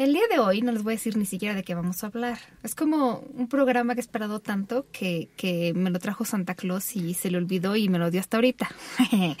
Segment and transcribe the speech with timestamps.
[0.00, 2.06] El día de hoy no les voy a decir ni siquiera de qué vamos a
[2.06, 2.38] hablar.
[2.62, 6.96] Es como un programa que he esperado tanto que, que me lo trajo Santa Claus
[6.96, 8.70] y se le olvidó y me lo dio hasta ahorita.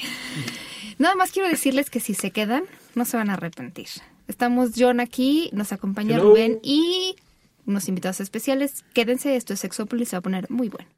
[0.98, 3.88] Nada más quiero decirles que si se quedan, no se van a arrepentir.
[4.28, 6.24] Estamos John aquí, nos acompaña Hello.
[6.24, 7.16] Rubén y
[7.64, 8.84] unos invitados especiales.
[8.92, 10.90] Quédense, esto es Sexópolis, se va a poner muy bueno.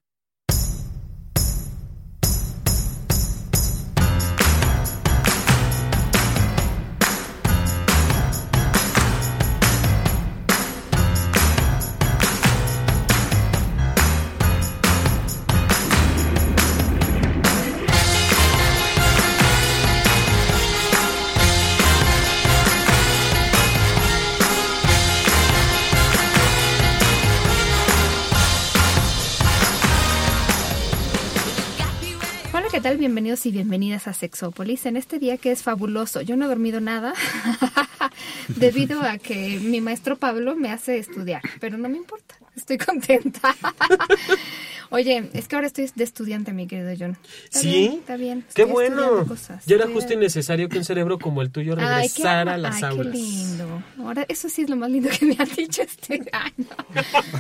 [32.99, 34.85] Bienvenidos y bienvenidas a Sexópolis.
[34.85, 37.15] En este día que es fabuloso, yo no he dormido nada
[38.49, 43.55] debido a que mi maestro Pablo me hace estudiar, pero no me importa, estoy contenta.
[44.93, 47.17] Oye, es que ahora estoy de estudiante, mi querido John.
[47.45, 47.69] Está ¿Sí?
[47.71, 48.45] bien, está bien.
[48.55, 49.27] ¡Qué estoy bueno!
[49.27, 49.65] cosas.
[49.65, 52.59] Ya era justo y necesario que un cerebro como el tuyo Ay, qué, regresara a
[52.59, 53.15] las ay, qué aulas.
[53.15, 53.83] lindo.
[54.01, 56.67] Ahora, eso sí es lo más lindo que me ha dicho este año.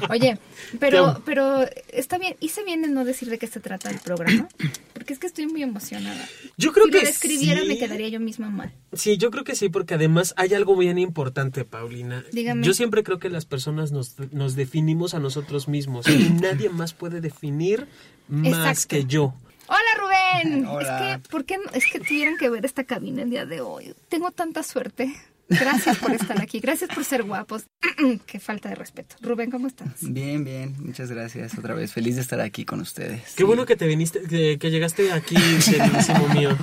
[0.09, 0.39] Oye,
[0.81, 2.36] pero, pero está bien.
[2.41, 4.48] Hice bien en no decir de qué se trata el programa,
[4.94, 6.27] porque es que estoy muy emocionada.
[6.56, 7.69] Yo creo si que lo describiera sí.
[7.69, 8.72] me quedaría yo misma mal.
[8.94, 12.25] Sí, yo creo que sí, porque además hay algo bien importante, Paulina.
[12.33, 12.66] Dígame.
[12.66, 16.94] Yo siempre creo que las personas nos, nos definimos a nosotros mismos y nadie más
[16.94, 18.88] puede definir más Exacto.
[18.96, 19.34] que yo.
[19.66, 19.80] Hola
[20.42, 20.66] Rubén.
[20.66, 21.14] Hola.
[21.14, 23.60] Es que, ¿por qué no- es que tuvieran que ver esta cabina el día de
[23.60, 23.94] hoy?
[24.08, 25.14] Tengo tanta suerte.
[25.61, 26.61] Gracias por estar aquí.
[26.61, 27.64] Gracias por ser guapos.
[28.27, 29.17] qué falta de respeto.
[29.20, 29.89] Rubén, ¿cómo estás?
[30.00, 31.92] Bien, bien, muchas gracias otra vez.
[31.92, 33.34] Feliz de estar aquí con ustedes.
[33.36, 36.56] Qué bueno que te viniste, que, que llegaste aquí, queridísimo mío.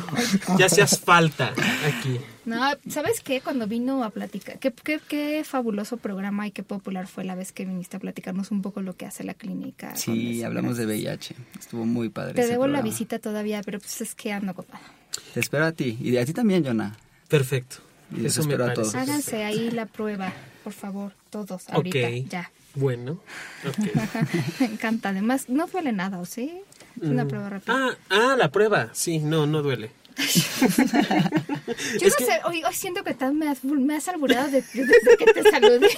[0.57, 1.53] Ya hacías falta
[1.85, 2.19] aquí.
[2.45, 2.59] No,
[2.89, 3.41] ¿sabes qué?
[3.41, 7.51] Cuando vino a platicar, qué, qué, qué fabuloso programa y qué popular fue la vez
[7.51, 9.95] que viniste a platicarnos un poco lo que hace la clínica.
[9.95, 11.35] Sí, hablamos de VIH.
[11.59, 12.33] Estuvo muy padre.
[12.33, 14.81] Te ese debo la visita todavía, pero pues es que ando ocupada.
[15.33, 16.97] Te espero a ti y a ti también, Jonah.
[17.27, 17.88] Perfecto.
[18.15, 18.95] Y les Eso me a todos.
[18.95, 20.33] Háganse ahí la prueba,
[20.63, 22.51] por favor, todos, ahorita, ya.
[22.75, 23.19] Bueno,
[23.67, 23.77] ok.
[24.59, 25.09] Me encanta.
[25.09, 26.51] Además, no duele nada, ¿o sí?
[27.01, 27.27] Es una Mm.
[27.27, 27.75] prueba rápida.
[27.75, 28.89] Ah, ah, la prueba.
[28.93, 29.89] Sí, no, no duele.
[31.99, 34.49] Yo es no que- sé, hoy, hoy siento que tan me has, me has alburado
[34.51, 35.87] de- desde que te saludé.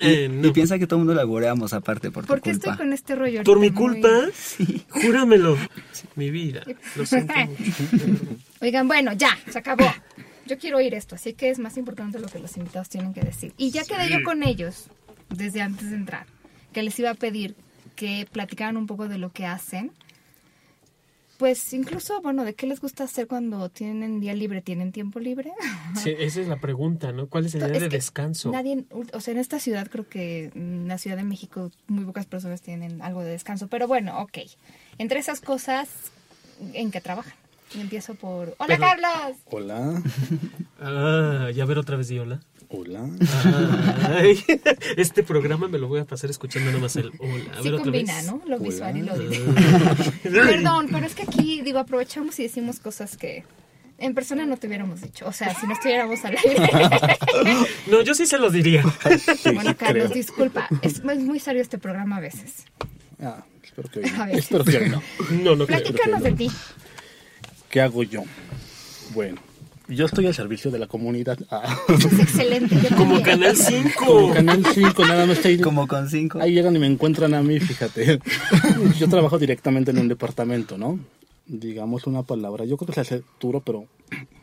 [0.00, 0.48] Eh, no.
[0.48, 2.70] Y piensa que todo el mundo laboreamos aparte por tu ¿Por qué culpa.
[2.72, 3.42] estoy con este rollo?
[3.44, 5.00] ¿Por mi ahorita muy- culpa?
[5.00, 5.56] Júramelo.
[6.16, 6.62] Mi vida.
[6.96, 7.62] Lo siento mucho.
[8.60, 9.86] Oigan, bueno, ya, se acabó.
[10.46, 13.22] Yo quiero oír esto, así que es más importante lo que los invitados tienen que
[13.22, 13.54] decir.
[13.56, 14.88] Y ya quedé yo con ellos
[15.30, 16.26] desde antes de entrar,
[16.72, 17.54] que les iba a pedir
[17.96, 19.92] que platicaran un poco de lo que hacen.
[21.38, 25.52] Pues incluso, bueno, de qué les gusta hacer cuando tienen día libre, tienen tiempo libre.
[26.02, 27.28] Sí, esa es la pregunta, ¿no?
[27.28, 28.50] ¿Cuál es el día Es de descanso?
[28.50, 32.26] Nadie, o sea, en esta ciudad creo que en la Ciudad de México muy pocas
[32.26, 34.38] personas tienen algo de descanso, pero bueno, ok.
[34.98, 35.88] Entre esas cosas,
[36.72, 37.34] ¿en qué trabajan?
[37.76, 38.54] Y empiezo por...
[38.58, 39.36] ¡Hola, Pero- Carlos!
[39.46, 40.02] Hola,
[40.80, 42.40] Ah, ya ver otra vez di hola.
[42.68, 43.08] hola.
[44.16, 44.38] Ay,
[44.96, 47.52] este programa me lo voy a pasar escuchando nada más el hola.
[47.52, 48.26] A Sí ver otra combina, vez.
[48.26, 48.42] ¿no?
[48.46, 48.64] Lo Hola.
[48.68, 49.54] visual y lo audiovisual.
[50.22, 53.44] Perdón, pero es que aquí, digo, aprovechamos y decimos cosas que
[53.98, 55.26] en persona no te hubiéramos dicho.
[55.26, 56.68] O sea, si no estuviéramos al aire.
[57.88, 58.82] No, yo sí se los diría.
[59.44, 60.08] bueno, Carlos, creo.
[60.08, 60.68] disculpa.
[60.82, 62.64] Es, es muy serio este programa a veces.
[63.22, 64.24] Ah, espero que hoy no.
[64.26, 65.02] Espero que hoy no.
[65.30, 65.80] No, no creo.
[65.80, 66.50] Platícanos de ti.
[67.74, 68.22] ¿Qué hago yo?
[69.14, 69.40] Bueno,
[69.88, 71.36] yo estoy al servicio de la comunidad.
[71.50, 71.76] Ah.
[71.88, 72.76] Es excelente.
[72.80, 73.40] Yo Como también.
[73.40, 73.90] Canal 5.
[74.06, 75.58] Como Canal 5, nada más estoy...
[75.58, 76.38] Como con cinco.
[76.40, 78.20] Ahí llegan y me encuentran a mí, fíjate.
[78.96, 81.00] Yo trabajo directamente en un departamento, ¿no?
[81.46, 82.64] Digamos una palabra.
[82.64, 83.88] Yo creo que se hace duro, pero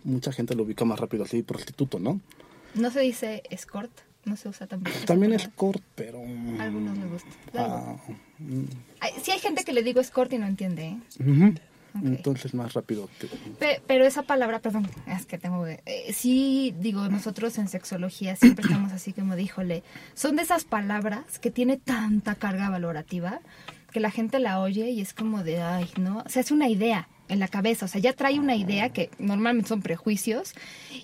[0.03, 2.20] mucha gente lo ubica más rápido así, prostituto, ¿no?
[2.75, 3.91] No se dice escort,
[4.25, 5.56] no se usa También es palabra.
[5.56, 6.20] corto, pero...
[6.59, 7.30] A algunos les gusta.
[7.56, 7.96] Ah,
[9.00, 11.53] Ay, sí hay gente que le digo escort y no entiende, ¿eh?
[12.03, 13.09] Entonces más rápido.
[13.19, 13.28] te-
[13.59, 15.81] Pe- pero esa palabra, perdón, es que tengo que...
[15.85, 19.84] eh, sí, digo, nosotros en sexología siempre estamos así como díjole,
[20.14, 23.40] son de esas palabras que tiene tanta carga valorativa
[23.91, 26.23] que la gente la oye y es como de, ay, ¿no?
[26.28, 29.70] Se hace una idea en la cabeza, o sea, ya trae una idea que normalmente
[29.70, 30.54] son prejuicios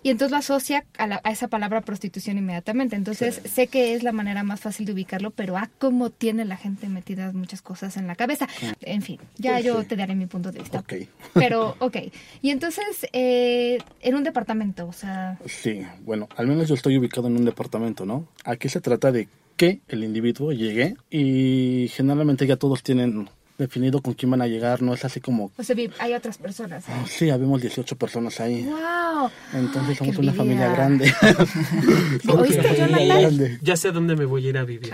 [0.04, 2.96] y entonces lo asocia a, la- a esa palabra prostitución inmediatamente.
[2.96, 6.58] Entonces sé que es la manera más fácil de ubicarlo, pero a cómo tiene la
[6.58, 8.48] gente metidas muchas cosas en la cabeza.
[8.82, 9.88] En fin, ya Pues yo sí.
[9.88, 10.80] te daré mi punto de vista.
[10.80, 10.94] Ok.
[11.34, 11.98] Pero, ok.
[12.42, 17.28] Y entonces, eh, en un departamento, o sea, Sí, bueno, al menos yo estoy ubicado
[17.28, 18.28] en un departamento, ¿no?
[18.44, 24.14] Aquí se trata de que el individuo llegue y generalmente ya todos tienen definido con
[24.14, 25.52] quién van a llegar, no es así como...
[25.58, 26.88] O sea, hay otras personas.
[26.88, 26.92] ¿eh?
[27.08, 28.64] Sí, habemos 18 personas ahí.
[28.64, 29.30] ¡Wow!
[29.54, 31.14] Entonces Ay, somos una familia grande.
[32.24, 33.38] Somos ¿Oíste, una familia Jonathan?
[33.38, 33.60] grande.
[33.62, 34.94] Ya sé a dónde me voy a ir a vivir.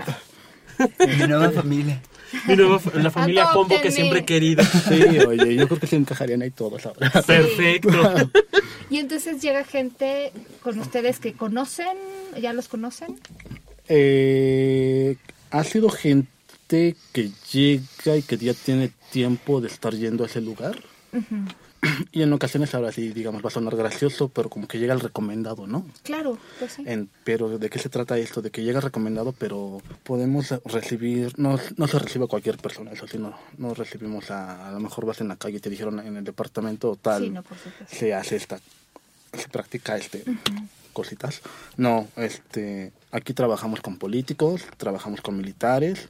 [1.06, 2.00] Mi nueva familia.
[2.48, 4.64] Mi nueva la familia Pombo que siempre he querido.
[4.64, 7.10] Sí, oye, yo creo que se encajarían ahí todos ahora.
[7.26, 8.30] Perfecto.
[8.90, 10.32] Y entonces llega gente
[10.62, 11.96] con ustedes que conocen,
[12.40, 13.20] ya los conocen.
[13.88, 15.16] Eh,
[15.50, 16.28] ha sido gente
[16.68, 20.76] que llega y que ya tiene tiempo de estar yendo a ese lugar.
[22.12, 25.00] Y en ocasiones ahora sí, digamos, va a sonar gracioso, pero como que llega el
[25.00, 25.86] recomendado, ¿no?
[26.02, 26.82] Claro, pues sí.
[26.86, 28.40] En- pero ¿de qué se trata esto?
[28.40, 33.06] De que llega recomendado, pero podemos recibir, no, no se recibe a cualquier persona, eso
[33.06, 36.00] sí, no, no recibimos a, a lo mejor vas en la calle y te dijeron
[36.00, 37.94] en el departamento tal, Sí, no, por supuesto.
[37.94, 38.58] se hace esta,
[39.34, 40.24] se practica este
[40.94, 41.42] cositas.
[41.76, 46.08] No, este, aquí trabajamos con políticos, trabajamos con militares,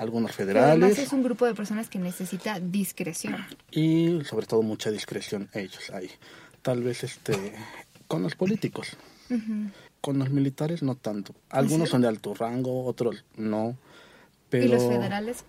[0.00, 3.36] algunos Pero además federales es un grupo de personas que necesita discreción.
[3.70, 6.10] y sobre todo mucha discreción ellos ahí.
[6.62, 7.52] Tal vez este,
[8.08, 8.96] con los políticos.
[10.00, 11.34] Con los militares no tanto.
[11.50, 11.92] Algunos sí?
[11.92, 13.76] son de alto rango, otros no.
[14.48, 15.44] Pero ¿Y los federales?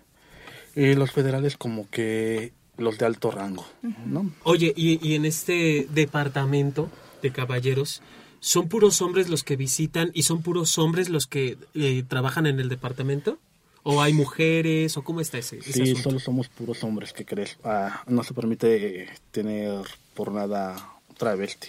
[0.74, 3.64] eh, los federales como que los de alto rango,
[4.06, 4.30] ¿no?
[4.44, 6.90] Oye, y, y en este departamento
[7.22, 8.02] de caballeros,
[8.40, 12.60] ¿son puros hombres los que visitan y son puros hombres los que eh, trabajan en
[12.60, 13.38] el departamento?
[13.82, 14.96] ¿O hay mujeres?
[14.96, 16.02] ¿O cómo está ese, ese Sí, asunto?
[16.02, 17.56] solo somos puros hombres que crees.
[17.64, 19.82] Ah, no se permite tener
[20.14, 20.76] por nada
[21.16, 21.68] travesti.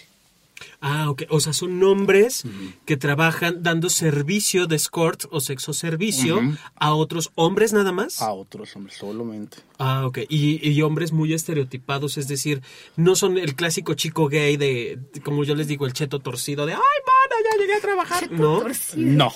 [0.80, 1.22] Ah, ok.
[1.30, 2.44] O sea, son hombres
[2.84, 6.40] que trabajan dando servicio de escort o sexo servicio
[6.76, 8.20] a otros hombres nada más.
[8.22, 9.58] A otros hombres solamente.
[9.78, 10.18] Ah, ok.
[10.28, 12.62] Y, y hombres muy estereotipados, es decir,
[12.96, 16.74] no son el clásico chico gay de, como yo les digo, el cheto torcido de,
[16.74, 18.30] ay, mana, ya llegué a trabajar.
[18.30, 18.60] No.
[18.60, 19.10] Torcido.
[19.16, 19.32] No.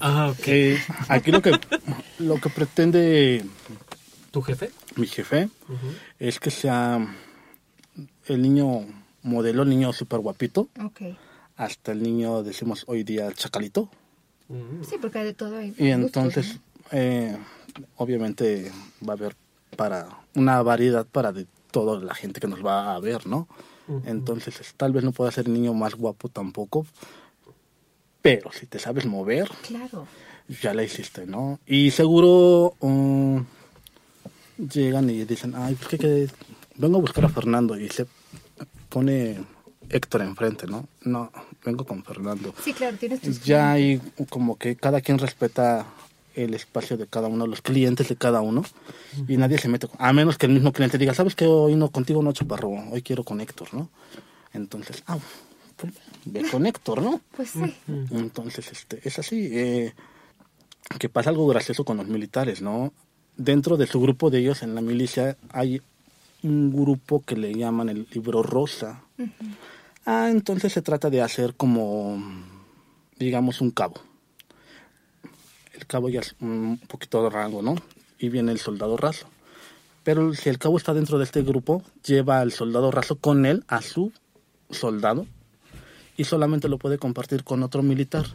[0.00, 0.48] Ah, ok.
[0.48, 0.78] Eh,
[1.08, 1.58] aquí lo que,
[2.18, 3.44] lo que pretende
[4.30, 4.70] ¿Tu jefe?
[4.96, 5.48] mi jefe
[6.18, 7.16] es que sea
[8.26, 8.84] el niño
[9.22, 11.00] modelo, el niño súper guapito, Ok.
[11.56, 13.88] hasta el niño, decimos hoy día, chacalito.
[14.88, 15.74] Sí, porque hay de todo ahí.
[15.76, 16.58] Y entonces,
[16.90, 17.36] eh,
[17.96, 18.72] obviamente,
[19.06, 19.36] va a haber
[19.76, 23.46] para una variedad para de toda la gente que nos va a ver, ¿no?
[24.04, 26.86] Entonces, es- tal vez no pueda ser el niño más guapo tampoco,
[28.22, 30.06] pero si te sabes mover, Claro.
[30.62, 31.58] ya la hiciste, ¿no?
[31.66, 33.44] Y seguro um,
[34.58, 36.28] llegan y dicen, ay, pues que, que
[36.76, 38.06] vengo a buscar a Fernando y se
[38.88, 39.38] pone
[39.90, 40.86] Héctor enfrente, ¿no?
[41.02, 41.30] No,
[41.64, 42.54] vengo con Fernando.
[42.62, 45.86] Sí, claro, tienes tus Ya hay como que cada quien respeta
[46.34, 48.62] el espacio de cada uno, los clientes de cada uno,
[49.26, 51.74] y nadie se mete, con- a menos que el mismo cliente diga, sabes que hoy
[51.74, 53.90] no contigo no chaparro, hoy quiero con Héctor, ¿no?
[54.52, 55.18] Entonces, ah,
[55.76, 55.92] pues,
[56.26, 57.20] ve con Héctor, ¿no?
[57.36, 57.74] Pues sí.
[58.12, 59.94] Entonces, este, es así, eh,
[60.98, 62.92] que pasa algo gracioso con los militares, ¿no?
[63.36, 65.82] Dentro de su grupo de ellos en la milicia hay
[66.42, 69.02] un grupo que le llaman el libro rosa.
[70.06, 72.22] Ah, entonces se trata de hacer como,
[73.18, 73.94] digamos, un cabo.
[75.74, 77.76] El cabo ya es un poquito de rango, ¿no?
[78.18, 79.28] Y viene el soldado raso.
[80.04, 83.64] Pero si el cabo está dentro de este grupo, lleva al soldado raso con él,
[83.68, 84.12] a su
[84.70, 85.26] soldado,
[86.16, 88.26] y solamente lo puede compartir con otro militar.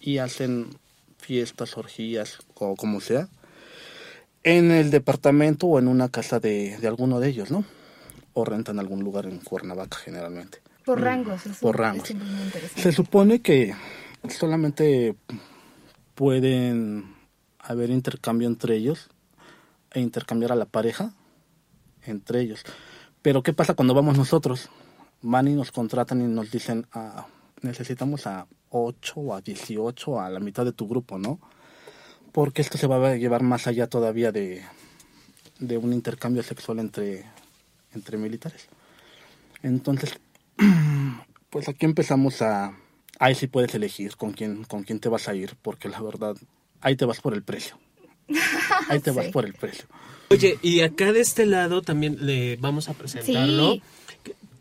[0.00, 0.76] Y hacen
[1.18, 3.28] fiestas, orgías o como sea,
[4.44, 7.64] en el departamento o en una casa de, de alguno de ellos, ¿no?
[8.34, 10.58] O rentan algún lugar en Cuernavaca generalmente.
[10.84, 11.46] Por rangos.
[11.46, 12.12] Eso Por rangos.
[12.76, 13.74] Se supone que
[14.28, 15.16] solamente
[16.14, 17.14] pueden
[17.58, 19.08] haber intercambio entre ellos
[19.92, 21.14] e intercambiar a la pareja
[22.04, 22.62] entre ellos.
[23.22, 24.68] Pero ¿qué pasa cuando vamos nosotros?
[25.22, 27.26] Van y nos contratan y nos dicen, ah,
[27.62, 31.40] necesitamos a 8 o a 18 a la mitad de tu grupo, ¿no?
[32.34, 34.60] Porque esto se va a llevar más allá todavía de,
[35.60, 37.24] de un intercambio sexual entre,
[37.94, 38.66] entre militares.
[39.62, 40.18] Entonces,
[41.50, 42.76] pues aquí empezamos a...
[43.20, 46.34] Ahí sí puedes elegir con quién, con quién te vas a ir, porque la verdad,
[46.80, 47.78] ahí te vas por el precio.
[48.88, 49.84] Ahí te vas por el precio.
[50.30, 53.74] Oye, y acá de este lado también le vamos a presentarlo.
[53.74, 53.82] Sí.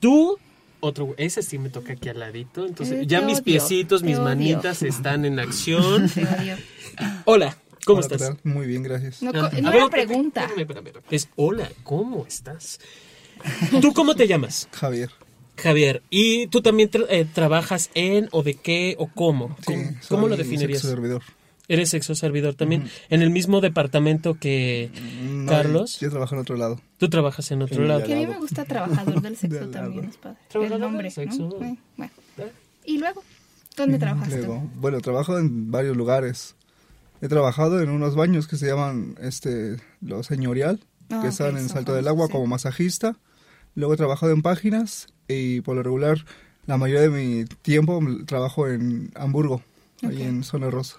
[0.02, 0.38] Tú,
[0.82, 2.66] otro, ese sí me toca aquí al ladito.
[2.66, 4.26] Entonces, Eh, ya mis odio, piecitos, mis odio.
[4.26, 6.12] manitas están en acción.
[7.26, 8.38] Hola, ¿cómo Hola, ¿qué estás?
[8.46, 9.22] Muy bien, gracias.
[9.22, 10.42] No, Ah, no ver, era pregunta.
[10.42, 11.06] espérame, espérame, espérame.
[11.12, 12.80] Es hola, ¿cómo estás?
[13.82, 14.68] ¿Tú cómo te llamas?
[14.74, 15.10] Javier.
[15.58, 19.56] Javier, ¿y tú también tra- eh, trabajas en o de qué o cómo?
[19.60, 20.82] Sí, ¿Cómo, soy cómo lo definirías?
[20.82, 21.22] sexo servidor.
[21.70, 22.90] Eres sexo servidor también.
[23.10, 24.90] En el mismo departamento que
[25.24, 25.98] No, Carlos.
[26.00, 26.82] Yo trabajo en otro lado.
[26.98, 28.04] Tú trabajas en otro Sí, lado.
[28.04, 30.38] Que a mí me gusta trabajador del De sexo al también, es padre.
[30.50, 31.50] Trabajador El nombre, del sexo.
[31.60, 31.66] ¿no?
[31.66, 32.12] Eh, Bueno.
[32.86, 33.24] ¿Y luego?
[33.78, 34.38] ¿Dónde trabajaste?
[34.38, 36.56] Luego, bueno, trabajo en varios lugares.
[37.24, 41.52] He trabajado en unos baños que se llaman este lo señorial Ah, que ok, están
[41.56, 42.34] en son Salto del Agua sí.
[42.34, 43.16] como masajista.
[43.76, 46.26] Luego he trabajado en páginas y por lo regular
[46.68, 49.62] la mayoría de mi tiempo trabajo en Hamburgo,
[50.02, 50.22] ahí Ok.
[50.22, 50.98] en Zona Rosa.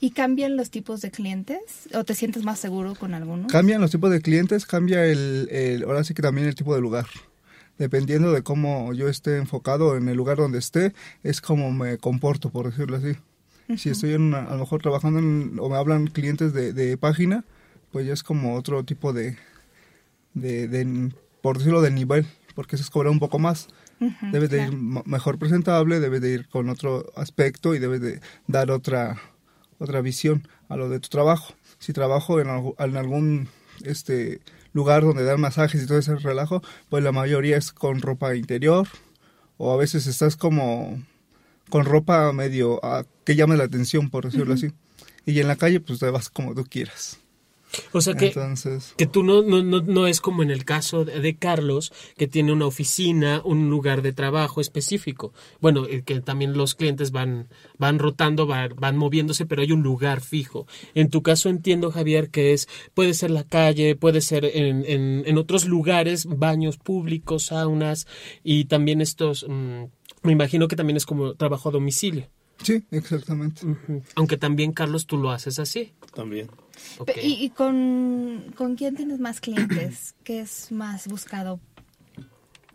[0.00, 1.60] ¿Y cambian los tipos de clientes?
[1.94, 3.50] ¿O te sientes más seguro con algunos?
[3.52, 6.80] Cambian los tipos de clientes, cambia el, el- ahora sí que también el tipo de
[6.80, 7.06] lugar.
[7.78, 12.50] Dependiendo de cómo yo esté enfocado en el lugar donde esté, es como me comporto,
[12.50, 13.16] por decirlo así.
[13.76, 16.96] Si estoy en una- a lo mejor trabajando en- o me hablan clientes de, de
[16.96, 17.44] página,
[17.92, 19.36] pues ya es como otro tipo de,
[20.34, 23.68] de, de- por decirlo, de nivel, porque eso es cobrar un poco más.
[24.00, 24.72] Ujú, Debes de claro.
[24.72, 29.20] ir m- mejor presentable, debes de ir con otro aspecto y debes de dar otra
[29.80, 31.54] otra visión a lo de tu trabajo.
[31.78, 33.48] Si trabajo en, en algún
[33.84, 34.40] este
[34.72, 38.88] lugar donde dan masajes y todo ese relajo, pues la mayoría es con ropa interior
[39.56, 41.00] o a veces estás como
[41.68, 44.72] con ropa medio ah, que llame la atención, por decirlo así.
[45.26, 47.18] Y en la calle pues te vas como tú quieras.
[47.92, 51.04] O sea que, Entonces, que tú no, no, no, no es como en el caso
[51.04, 55.32] de, Carlos, que tiene una oficina, un lugar de trabajo específico.
[55.60, 59.82] Bueno, eh, que también los clientes van, van rotando, van, van moviéndose, pero hay un
[59.82, 60.66] lugar fijo.
[60.94, 65.24] En tu caso entiendo, Javier, que es, puede ser la calle, puede ser en, en,
[65.26, 68.06] en otros lugares, baños públicos, saunas,
[68.42, 69.84] y también estos, mm,
[70.22, 72.28] me imagino que también es como trabajo a domicilio.
[72.62, 73.62] sí, exactamente.
[74.16, 75.92] Aunque también, Carlos, tú lo haces así.
[76.14, 76.48] También.
[76.98, 77.06] Ok.
[77.06, 80.14] Pe- ¿Y, y con, con quién tienes más clientes?
[80.24, 81.60] ¿Qué es más buscado?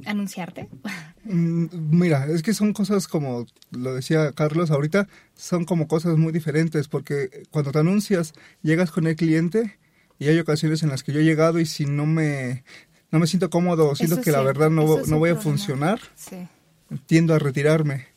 [0.06, 0.70] ¿Anunciarte?
[1.26, 6.34] Mm, Mira, es que son cosas como lo decía Carlos ahorita, son como cosas muy
[6.34, 9.80] diferentes porque cuando te anuncias llegas con el cliente
[10.20, 12.66] y hay ocasiones en las que yo he llegado y si no me
[13.10, 16.46] no me siento cómodo, siento Eso que la verdad no, no voy a funcionar, Sí.
[17.06, 18.08] Tiendo a retirarme.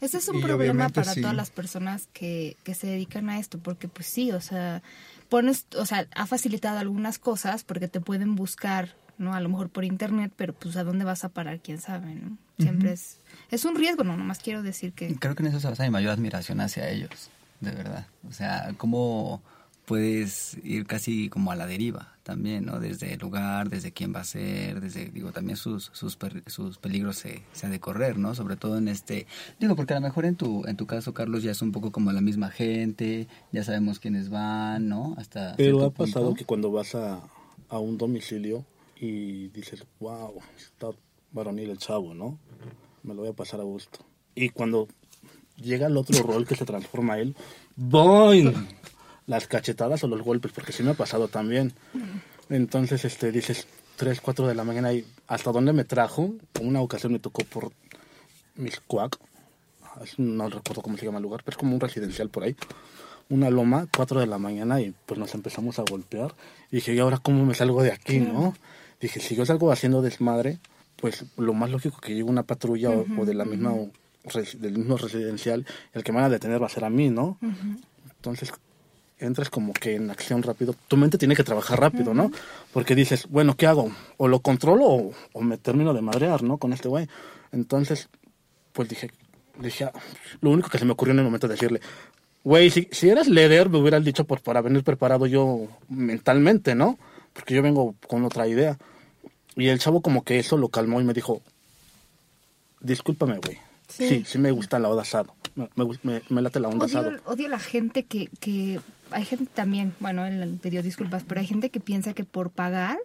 [0.00, 1.20] Ese es un Y problema para sí.
[1.20, 4.82] todas las personas que, que se dedican a esto, porque pues sí, o sea,
[5.28, 9.34] pones, o sea, ha facilitado algunas cosas porque te pueden buscar, ¿no?
[9.34, 12.36] A lo mejor por internet, pero pues a dónde vas a parar, quién sabe, ¿no?
[12.58, 13.18] Siempre es,
[13.50, 14.16] es un riesgo, ¿no?
[14.16, 15.14] Nomás quiero decir que...
[15.16, 18.06] Creo que en eso se basa mi mayor admiración hacia ellos, de verdad.
[18.28, 19.42] O sea, cómo
[19.86, 22.80] puedes ir casi como a la deriva también, ¿no?
[22.80, 26.78] Desde el lugar, desde quién va a ser, desde, digo, también sus, sus, per- sus
[26.78, 28.34] peligros se, se ha de correr, ¿no?
[28.34, 29.26] Sobre todo en este,
[29.60, 31.90] digo, porque a lo mejor en tu, en tu caso, Carlos, ya es un poco
[31.92, 35.14] como la misma gente, ya sabemos quiénes van, ¿no?
[35.18, 36.38] Hasta Pero ha pasado punto.
[36.38, 37.20] que cuando vas a,
[37.68, 38.64] a un domicilio
[38.98, 40.88] y dices, wow, está
[41.32, 42.38] varonil el chavo, ¿no?
[43.02, 43.98] Me lo voy a pasar a gusto.
[44.34, 44.88] Y cuando
[45.56, 47.36] llega el otro rol que se transforma él,
[47.76, 48.54] ¡boing!
[49.26, 51.72] Las cachetadas o los golpes, porque sí me ha pasado también.
[52.50, 53.66] Entonces, este, dices,
[53.96, 56.34] 3, 4 de la mañana y hasta dónde me trajo.
[56.60, 57.72] Una ocasión me tocó por
[58.56, 59.18] Miscuac,
[60.18, 62.56] no recuerdo cómo se llama el lugar, pero es como un residencial por ahí.
[63.30, 66.34] Una loma, 4 de la mañana, y pues nos empezamos a golpear.
[66.70, 68.54] Y dije, ¿y ahora cómo me salgo de aquí, no?
[69.00, 70.58] Dije, si yo salgo haciendo desmadre,
[70.96, 73.72] pues lo más lógico que llegue una patrulla o, o de la misma
[74.58, 77.38] del mismo residencial, el que me van a detener va a ser a mí, ¿no?
[78.16, 78.52] Entonces
[79.18, 80.74] entras como que en acción rápido.
[80.88, 82.30] Tu mente tiene que trabajar rápido, ¿no?
[82.72, 83.90] Porque dices, bueno, ¿qué hago?
[84.16, 86.58] O lo controlo o, o me termino de madrear, ¿no?
[86.58, 87.08] Con este güey.
[87.52, 88.08] Entonces,
[88.72, 89.10] pues dije,
[89.58, 89.92] dije, ah,
[90.40, 91.80] lo único que se me ocurrió en el momento es decirle,
[92.42, 96.98] güey, si, si eras líder, me hubieras dicho pues para venir preparado yo mentalmente, ¿no?
[97.32, 98.78] Porque yo vengo con otra idea.
[99.56, 101.42] Y el chavo como que eso lo calmó y me dijo,
[102.80, 103.58] discúlpame, güey.
[103.88, 104.08] Sí.
[104.08, 104.24] Sí.
[104.26, 105.34] sí, me gusta la onda asado.
[105.54, 107.08] Me, me, late la onda asado.
[107.08, 108.80] Odio, odio la gente que, que...
[109.14, 112.98] Hay gente también, bueno, él pidió disculpas, pero hay gente que piensa que por pagar,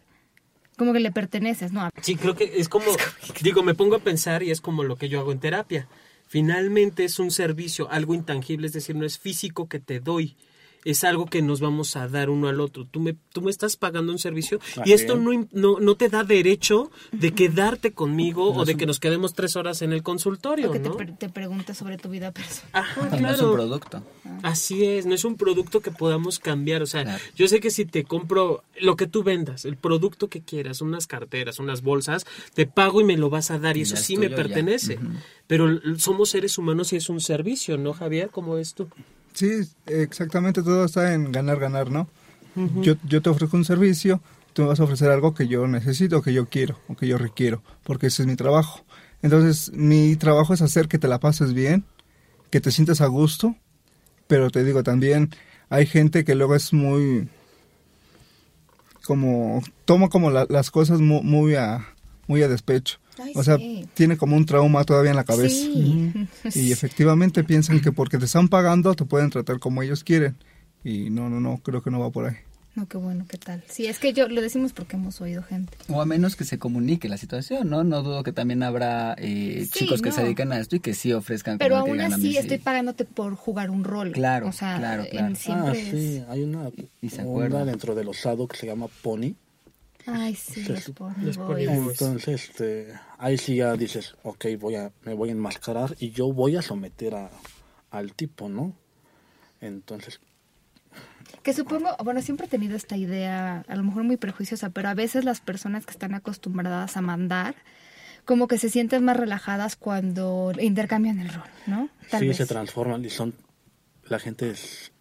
[0.77, 1.89] como que le perteneces, ¿no?
[2.01, 2.85] Sí, creo que es como,
[3.41, 5.87] digo, me pongo a pensar y es como lo que yo hago en terapia.
[6.27, 10.35] Finalmente es un servicio, algo intangible, es decir, no es físico que te doy,
[10.86, 12.86] es algo que nos vamos a dar uno al otro.
[12.86, 15.19] Tú me, tú me estás pagando un servicio y Así esto es.
[15.19, 19.55] no, no, no te da derecho de quedarte conmigo o de que nos quedemos tres
[19.55, 20.95] horas en el consultorio, O que te, ¿no?
[20.98, 22.69] pre- te pregunte sobre tu vida personal.
[22.74, 23.53] Ajá, No es un claro.
[23.53, 24.03] producto.
[24.43, 26.81] Así es, no es un producto que podamos cambiar.
[26.81, 27.24] O sea, Claro.
[27.36, 31.07] yo sé que si te compro lo que tú vendas, el producto que quieras, unas
[31.07, 34.15] carteras, unas bolsas, te pago y me lo vas a dar y Y eso sí
[34.17, 34.98] me tuyo, pertenece.
[35.48, 35.67] Pero
[35.98, 38.29] somos seres humanos y es un servicio, ¿no, Javier?
[38.31, 38.88] ¿Cómo ves tú?
[39.39, 42.10] Sí, exactamente, todo está en ganar, ganar, ¿no?
[42.81, 44.22] yo, yo te ofrezco un servicio,
[44.53, 47.17] tú me vas a ofrecer algo que yo necesito, que yo quiero, o que yo
[47.17, 48.84] requiero, porque ese es mi trabajo.
[49.22, 51.86] Entonces, mi trabajo es hacer que te la pases bien,
[52.50, 53.55] que te sientas a gusto,
[54.27, 55.29] pero te digo, también
[55.69, 57.29] hay gente que luego es muy,
[59.05, 61.88] como, toma como la- las cosas mu- muy, a,
[62.27, 62.98] muy a despecho.
[63.21, 63.88] Ay, o sea, sí.
[63.93, 65.55] tiene como un trauma todavía en la cabeza.
[65.55, 66.27] Sí.
[66.55, 70.35] Y efectivamente piensan que porque te están pagando te pueden tratar como ellos quieren.
[70.83, 72.35] Y no, no, no, creo que no va por ahí.
[72.75, 73.63] No, qué bueno, ¿qué tal?
[73.67, 75.75] Sí, es que yo lo decimos porque hemos oído gente.
[75.89, 77.83] O a menos que se comunique la situación, ¿no?
[77.83, 80.15] No dudo que también habrá eh, Sí, chicos que no.
[80.15, 82.38] se dedican a esto y que sí ofrezcan Pero que aún así sí.
[82.38, 84.11] estoy pagándote por jugar un rol.
[84.13, 85.35] Claro, o sea, claro, en- claro.
[85.35, 86.69] siempre ah, es- sí, hay una
[87.01, 89.33] Y se onda dentro de los SADO que se llama Pony.
[90.05, 90.73] Ay, sí, Sí,
[91.65, 91.91] los.
[92.01, 96.31] Entonces, este, ahí sí ya dices, ok, voy a, me voy a enmascarar y yo
[96.33, 97.29] voy a someter a,
[97.91, 98.73] al tipo, ¿no?
[99.61, 100.19] Entonces,
[101.43, 104.93] Que supongo, bueno, siempre he tenido esta idea, a lo mejor muy prejuiciosa, pero a
[104.93, 107.55] veces las personas que están acostumbradas a mandar,
[108.25, 111.89] como que se sienten más relajadas cuando intercambian el rol, ¿no?
[112.09, 112.37] Tal sí vez.
[112.37, 113.33] se transforman y son,
[114.05, 114.91] la gente es-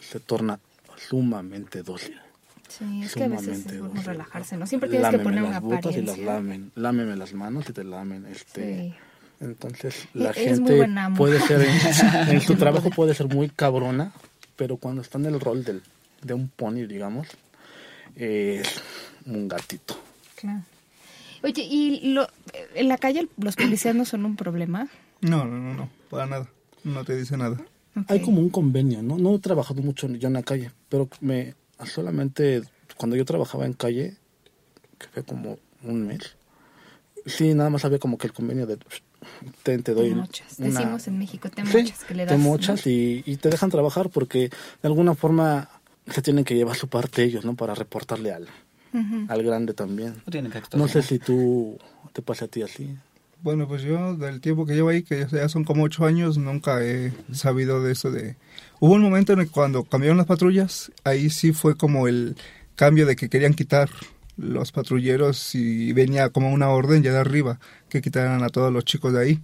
[0.00, 0.60] se torna
[0.96, 2.20] sumamente dócil.
[2.68, 4.66] Sí, es que a veces es bueno relajarse, ¿no?
[4.66, 6.24] Siempre tienes que poner las una botas y las apariencia.
[6.34, 8.88] lamen, lámeme las manos y te lamen, este...
[8.88, 8.94] Sí.
[9.40, 14.12] Entonces, la Eres muy gente puede ser, en, en su trabajo puede ser muy cabrona,
[14.56, 15.80] pero cuando está en el rol del,
[16.22, 17.28] de un pony, digamos,
[18.16, 18.82] es
[19.26, 19.96] un gatito.
[20.34, 20.62] Claro.
[21.44, 22.26] Oye, ¿y lo,
[22.74, 24.88] en la calle los policías no son un problema?
[25.20, 26.48] No, no, no, no, para nada.
[26.82, 27.58] No te dice nada.
[28.08, 29.18] Hay como un convenio, ¿no?
[29.18, 31.54] No he trabajado mucho yo en la calle, pero me
[31.86, 32.62] solamente
[32.96, 34.16] cuando yo trabajaba en calle,
[34.98, 36.36] que fue como un mes,
[37.26, 38.78] sí, nada más había como que el convenio de
[39.62, 40.58] te, te doy Te mochas.
[40.58, 42.40] una- Decimos en México, te Sí, mochas, que le te das.
[42.40, 45.68] mochas y, y te dejan trabajar porque de alguna forma
[46.06, 47.54] se tienen que llevar su parte ellos, ¿no?
[47.54, 48.48] Para reportarle al,
[49.28, 50.14] al grande también.
[50.24, 51.78] No tienen que No sé si tú
[52.12, 52.96] te pasa a ti así.
[53.40, 56.84] Bueno, pues yo del tiempo que llevo ahí, que ya son como ocho años, nunca
[56.84, 58.36] he sabido de eso de...
[58.80, 62.36] Hubo un momento en el que cuando cambiaron las patrullas, ahí sí fue como el
[62.74, 63.90] cambio de que querían quitar
[64.36, 68.84] los patrulleros y venía como una orden ya de arriba que quitaran a todos los
[68.84, 69.40] chicos de ahí.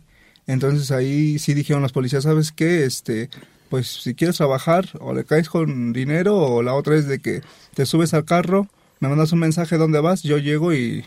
[0.49, 2.85] Entonces ahí sí dijeron los policías, ¿sabes qué?
[2.85, 3.31] Este,
[3.69, 7.43] pues si quieres trabajar o le caes con dinero o la otra es de que
[7.75, 11.05] te subes al carro, me mandas un mensaje dónde vas, yo llego y,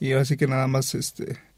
[0.00, 1.49] y así que nada más este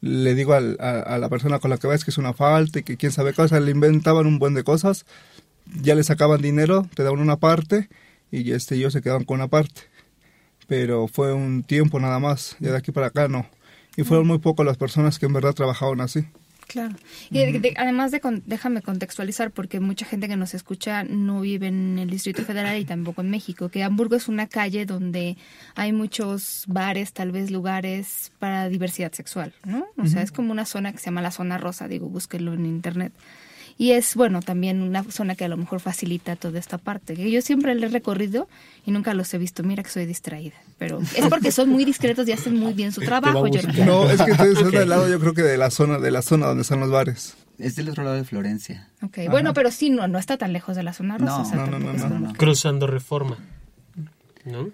[0.00, 2.78] le digo al- a, a la persona con la que vas que es una falta
[2.80, 5.06] y que quién sabe cosas, le inventaban un buen de cosas,
[5.82, 7.88] ya le sacaban dinero, te daban una parte
[8.30, 9.82] y este ellos se quedaban con una parte.
[10.66, 13.46] Pero fue un tiempo nada más, ya de aquí para acá no.
[13.96, 16.26] Y fueron muy pocas las personas que en verdad trabajaban así.
[16.68, 16.94] Claro.
[17.30, 21.40] Y de- de- además de con- déjame contextualizar porque mucha gente que nos escucha no
[21.40, 25.36] vive en el Distrito Federal y tampoco en México, que Hamburgo es una calle donde
[25.74, 29.86] hay muchos bares, tal vez lugares para diversidad sexual, ¿no?
[29.96, 32.66] O sea, es como una zona que se llama la zona rosa, digo, búsquenlo en
[32.66, 33.12] internet.
[33.80, 37.14] Y es, bueno, también una zona que a lo mejor facilita toda esta parte.
[37.14, 38.48] Que yo siempre le he recorrido
[38.84, 39.62] y nunca los he visto.
[39.62, 40.56] Mira que soy distraída.
[40.78, 43.46] Pero es porque son muy discretos y hacen muy bien su trabajo.
[43.46, 43.86] Yo buscar.
[43.86, 46.22] No, es que ustedes están del lado yo creo que de la zona, de la
[46.22, 47.36] zona donde están los bares.
[47.58, 48.88] Es del otro lado de Florencia.
[49.02, 51.38] Ok, bueno, pero sí, no, no está tan lejos de la zona rosa.
[51.38, 52.32] No, o sea, no, no, no, no, no.
[52.34, 53.36] Cruzando reforma.
[54.44, 54.70] ¿No?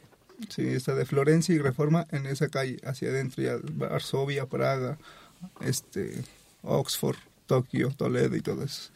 [0.49, 4.99] Sí, está de Florencia y Reforma en esa calle, hacia adentro, ya Varsovia, Praga,
[5.61, 6.23] este,
[6.63, 8.93] Oxford, Tokio, Toledo y todas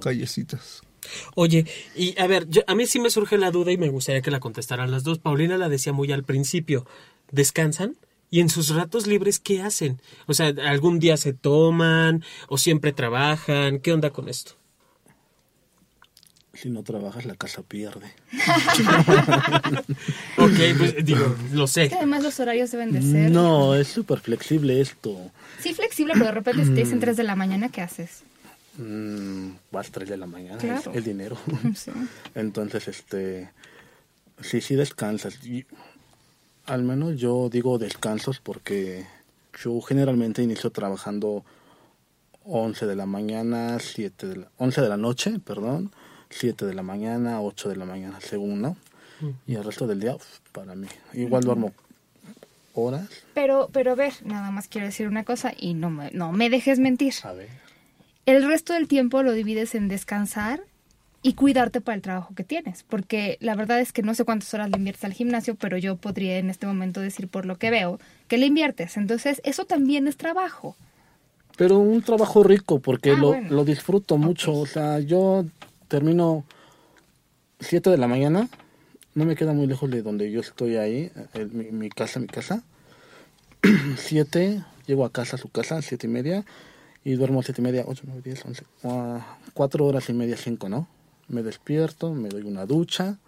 [0.00, 0.82] callecitas.
[1.34, 1.64] Oye,
[1.96, 4.30] y a ver, yo- a mí sí me surge la duda y me gustaría que
[4.30, 5.18] la contestaran las dos.
[5.18, 6.86] Paulina la decía muy al principio.
[7.32, 7.96] ¿Descansan?
[8.30, 10.00] ¿Y en sus ratos libres qué hacen?
[10.26, 13.80] O sea, ¿algún día se toman o siempre trabajan?
[13.80, 14.52] ¿Qué onda con esto?
[16.52, 18.12] Si no trabajas, la casa pierde.
[20.36, 21.88] Ok, pues digo, lo sé.
[21.88, 23.30] que además los horarios deben de ser.
[23.30, 25.16] No, es súper flexible esto.
[25.60, 28.22] Sí, flexible, pero de repente si te dicen 3 de la mañana, ¿qué haces?
[28.78, 30.90] Mm, vas 3 de la mañana, Claro.
[30.90, 31.36] es el dinero.
[31.74, 31.90] Sí.
[32.34, 33.50] Entonces, este,
[34.40, 35.44] sí, sí descansas.
[35.44, 35.66] Y
[36.66, 39.06] al menos yo digo descansos porque
[39.62, 41.44] yo generalmente inicio trabajando
[42.44, 45.92] 11 de la mañana, 7 de la, 11 de la noche, perdón,
[46.30, 48.76] 7 de la mañana, 8 de la mañana, según, ¿no?
[49.46, 50.86] Y el resto del día, uf, para mí.
[51.12, 51.72] Igual duermo
[52.74, 53.08] horas.
[53.34, 56.48] Pero, pero a ver, nada más quiero decir una cosa y no me, no me
[56.48, 57.12] dejes mentir.
[57.24, 57.48] A ver.
[58.26, 60.62] El resto del tiempo lo divides en descansar
[61.22, 62.82] y cuidarte para el trabajo que tienes.
[62.84, 65.96] Porque la verdad es que no sé cuántas horas le inviertes al gimnasio, pero yo
[65.96, 68.96] podría en este momento decir por lo que veo que le inviertes.
[68.96, 70.76] Entonces, eso también es trabajo.
[71.58, 73.50] Pero un trabajo rico, porque Ah, lo, bueno.
[73.50, 74.54] lo disfruto mucho.
[74.54, 75.44] O sea, yo
[75.90, 76.44] termino
[77.58, 78.48] 7 de la mañana,
[79.14, 82.28] no me queda muy lejos de donde yo estoy ahí, el- mi, mi casa, mi
[82.28, 82.62] casa.
[83.96, 86.44] 7, llego a casa, a su casa, siete y media,
[87.04, 88.64] y duermo siete y media, 8, 9, 10, 11,
[89.52, 90.86] 4 horas y media, 5, ¿no?
[91.28, 93.18] Me despierto, me doy una ducha,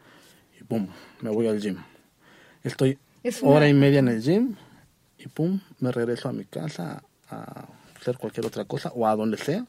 [0.58, 0.86] y pum,
[1.20, 1.76] me voy al gym.
[2.62, 4.54] Estoy Es una- hora y media en el gym,
[5.18, 7.66] y pum, me regreso a mi casa a
[8.00, 9.66] hacer cualquier otra cosa o a donde sea.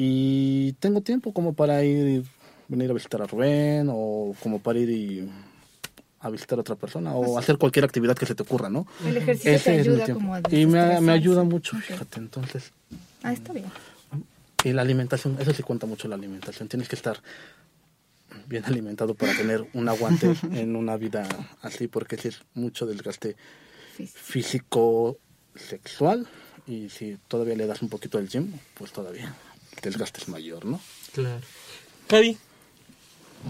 [0.00, 2.22] Y tengo tiempo como para ir
[2.68, 5.28] venir a visitar a Rubén o como para ir y
[6.20, 8.86] a visitar a otra persona o hacer cualquier actividad que se te ocurra, ¿no?
[9.04, 12.70] El ejercicio Ese te ayuda como a Y me, ayuda mucho, fíjate, entonces.
[13.24, 13.66] Ah, está bien.
[14.62, 16.68] Y la alimentación, eso sí cuenta mucho la alimentación.
[16.68, 17.20] Tienes que estar
[18.46, 21.26] bien alimentado para tener un aguante en una vida
[21.60, 23.34] así, porque es mucho desgaste
[23.96, 25.18] Físico.
[25.56, 26.28] sexual,
[26.68, 29.34] y si todavía le das un poquito al gym, pues todavía
[29.82, 30.80] desgaste es mayor, ¿no?
[31.12, 31.40] Claro.
[32.10, 32.36] Javi,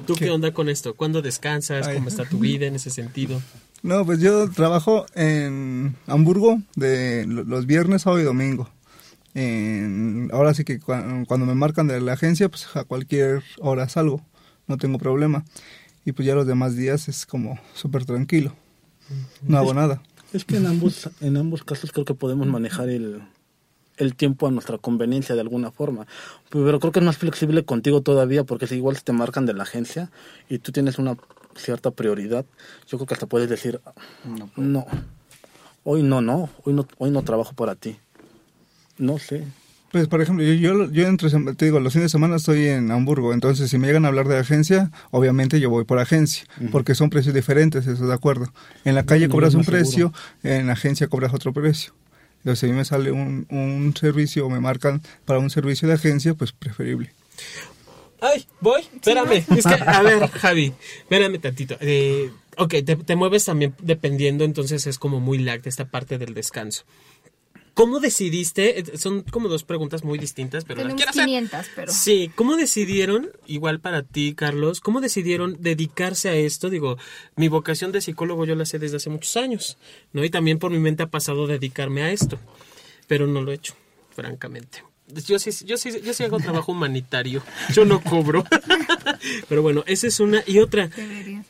[0.06, 0.30] ¿tú qué, ¿Qué?
[0.30, 0.94] onda con esto?
[0.94, 1.86] ¿Cuándo descansas?
[1.86, 1.96] Ay.
[1.96, 3.40] ¿Cómo está tu vida en ese sentido?
[3.82, 8.68] No, pues yo trabajo en Hamburgo de lo- los viernes, sábado y domingo.
[9.34, 13.88] En- ahora sí que cua- cuando me marcan de la agencia, pues a cualquier hora
[13.88, 14.24] salgo,
[14.66, 15.44] no tengo problema.
[16.04, 18.54] Y pues ya los demás días es como súper tranquilo.
[19.42, 20.02] No hago nada.
[20.32, 23.22] Es que en ambos, en ambos casos creo que podemos manejar el,
[23.98, 26.06] el tiempo a nuestra conveniencia de alguna forma.
[26.50, 29.64] Pero creo que es más flexible contigo todavía porque si igual te marcan de la
[29.64, 30.10] agencia
[30.48, 31.16] y tú tienes una
[31.56, 32.46] cierta prioridad,
[32.86, 33.80] yo creo que hasta puedes decir,
[34.24, 34.86] No, no,
[35.84, 37.96] hoy no, no, hoy no, hoy no trabajo para ti.
[38.96, 39.44] No sé.
[39.90, 42.90] Pues, por ejemplo, yo, yo, yo entre, te digo, los fines de semana estoy en
[42.90, 46.94] Hamburgo, entonces si me llegan a hablar de agencia, obviamente yo voy por agencia, porque
[46.94, 48.52] son precios diferentes, eso de acuerdo.
[48.84, 49.80] En la calle No, cobras no, un seguro.
[49.82, 51.94] precio, en la agencia cobras otro precio.
[52.38, 55.88] Entonces, si a mí me sale un, un servicio o me marcan para un servicio
[55.88, 57.12] de agencia, pues preferible.
[58.20, 59.44] Ay, voy, espérame.
[59.56, 61.76] Es que, a ver, Javi, espérame tantito.
[61.80, 66.34] Eh, ok, te, te mueves también dependiendo, entonces es como muy lag esta parte del
[66.34, 66.84] descanso.
[67.78, 68.80] ¿Cómo decidiste?
[68.80, 71.26] Eh, Son como dos preguntas muy distintas, pero las Tenemos hacer.
[71.26, 71.92] 500, pero...
[71.92, 76.70] Sí, ¿cómo decidieron, igual para ti, Carlos, cómo decidieron dedicarse a esto?
[76.70, 76.96] Digo,
[77.36, 79.78] mi vocación de psicólogo yo la sé desde hace muchos años,
[80.12, 80.24] ¿no?
[80.24, 82.40] Y también por mi mente ha pasado dedicarme a esto,
[83.06, 83.74] pero no lo he hecho,
[84.10, 84.82] francamente.
[85.26, 87.42] Yo sí, yo sí, yo sí hago trabajo humanitario,
[87.72, 88.44] yo no cobro.
[89.48, 90.42] pero bueno, esa es una.
[90.46, 90.90] Y otra.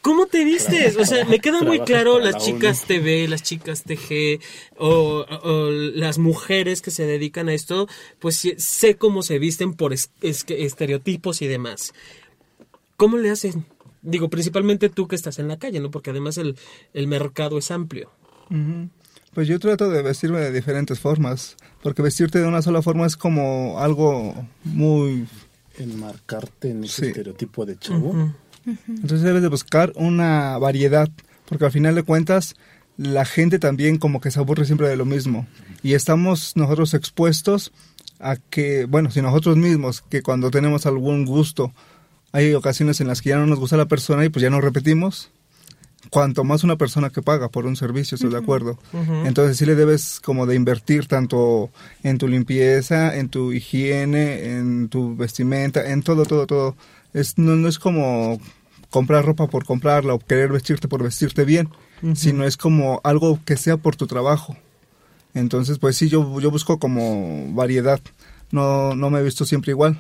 [0.01, 0.97] ¿Cómo te vistes?
[0.97, 4.41] O sea, me queda muy claro las la chicas TV, las chicas TG
[4.77, 7.89] o, o las mujeres que se dedican a esto,
[8.21, 11.93] pues sí, sé cómo se visten por es- es- que estereotipos y demás.
[12.97, 13.67] ¿Cómo le hacen?
[14.03, 15.91] Digo, principalmente tú que estás en la calle, ¿no?
[15.91, 16.57] Porque además el,
[16.95, 18.11] el mercado es amplio.
[19.35, 23.17] Pues yo trato de vestirme de diferentes formas, porque vestirte de una sola forma es
[23.17, 25.27] como algo muy
[25.79, 27.07] Enmarcarte en ese Sí.
[27.09, 28.33] estereotipo de chavo.
[28.89, 31.09] Entonces debes de buscar una variedad,
[31.49, 32.57] porque al final de cuentas
[32.97, 35.47] la gente también como que se aburre siempre de lo mismo.
[35.85, 37.73] Y estamos nosotros expuestos
[38.19, 41.73] a que, bueno, si nosotros mismos, que cuando tenemos algún gusto,
[42.33, 44.61] hay ocasiones en las que ya no nos gusta la persona y pues ya no
[44.61, 45.31] repetimos.
[46.11, 48.79] Cuanto más una persona que paga por un servicio, estoy de acuerdo.
[49.25, 51.71] Entonces sí le debes como de invertir tanto
[52.03, 56.77] en tu limpieza, en tu higiene, en tu vestimenta, en todo, todo, todo.
[57.13, 58.41] Es, no, no es como
[58.91, 61.69] comprar ropa por comprarla o querer vestirte por vestirte bien,
[62.15, 64.57] sino es como algo que sea por tu trabajo.
[65.35, 68.01] Entonces, pues sí, yo, yo busco como variedad.
[68.51, 69.99] No, no me he visto siempre igual.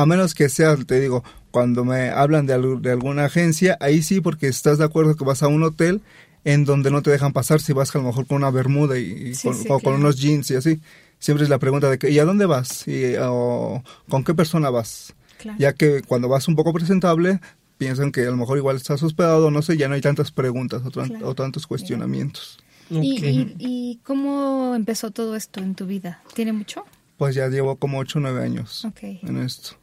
[0.00, 4.20] A menos que sea, te digo, cuando me hablan de, de alguna agencia, ahí sí,
[4.20, 6.00] porque estás de acuerdo que vas a un hotel
[6.44, 9.02] en donde no te dejan pasar si vas a lo mejor con una bermuda y,
[9.12, 10.80] y Sí, con, sí, o con unos jeans y así.
[11.18, 12.88] Siempre es la pregunta de que, ¿y a dónde vas?
[12.88, 15.12] Y, o, ¿Con qué persona vas?
[15.38, 15.58] Claro.
[15.58, 17.40] Ya que cuando vas un poco presentable,
[17.76, 20.80] piensan que a lo mejor igual estás hospedado, no sé, ya no hay tantas preguntas
[20.84, 21.28] o, tan- Claro.
[21.28, 22.58] o tantos cuestionamientos.
[22.88, 23.22] ¿Y, Ok.
[23.24, 26.22] y, y cómo empezó todo esto en tu vida?
[26.34, 26.84] ¿Tiene mucho?
[27.18, 29.76] Pues ya llevo como 8 o 9 años en esto.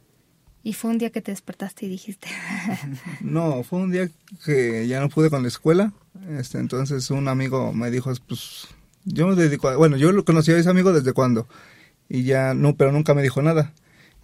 [0.68, 2.28] Y fue un día que te despertaste y dijiste,
[3.22, 4.10] No, fue un día
[4.44, 5.94] que ya no pude con la escuela.
[6.38, 8.68] Este, entonces un amigo me dijo, pues,
[9.06, 11.48] yo me dedico a, bueno, yo lo conocí a ese amigo desde cuando.
[12.10, 13.72] Y ya, no, pero nunca me dijo nada.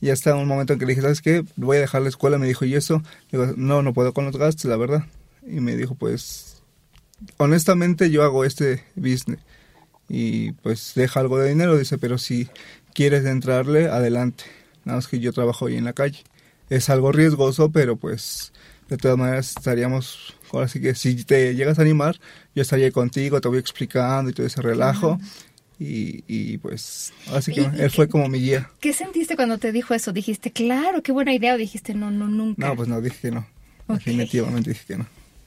[0.03, 1.47] Y hasta un momento en que le dije, ¿sabes qué?
[1.57, 2.37] Voy a dejar la escuela.
[2.37, 3.03] Me dijo, ¿y eso?
[3.33, 5.07] Digo, no, no puedo con los gastos, la verdad.
[5.47, 6.63] Y me dijo, pues,
[7.39, 9.41] honestamente yo hago este business.
[10.11, 12.51] Y pues deja algo de dinero, dice, pero si
[12.93, 14.45] quieres entrarle, adelante.
[14.85, 16.23] Nada más que yo trabajo ahí en la calle.
[16.70, 18.53] Es algo riesgoso, pero pues
[18.88, 22.18] de todas maneras estaríamos, ahora sí que si te llegas a animar,
[22.55, 25.18] yo estaría contigo, te voy explicando y todo ese relajo.
[25.79, 28.70] Y, y pues, así que él fue como mi guía.
[28.81, 30.12] ¿qué sentiste cuando te dijo eso?
[30.12, 31.55] ¿Dijiste, claro, qué buena idea?
[31.55, 32.66] ¿O dijiste, no, no, nunca?
[32.66, 33.46] No, pues no, dije que no.
[33.88, 35.07] Definitivamente dije que no.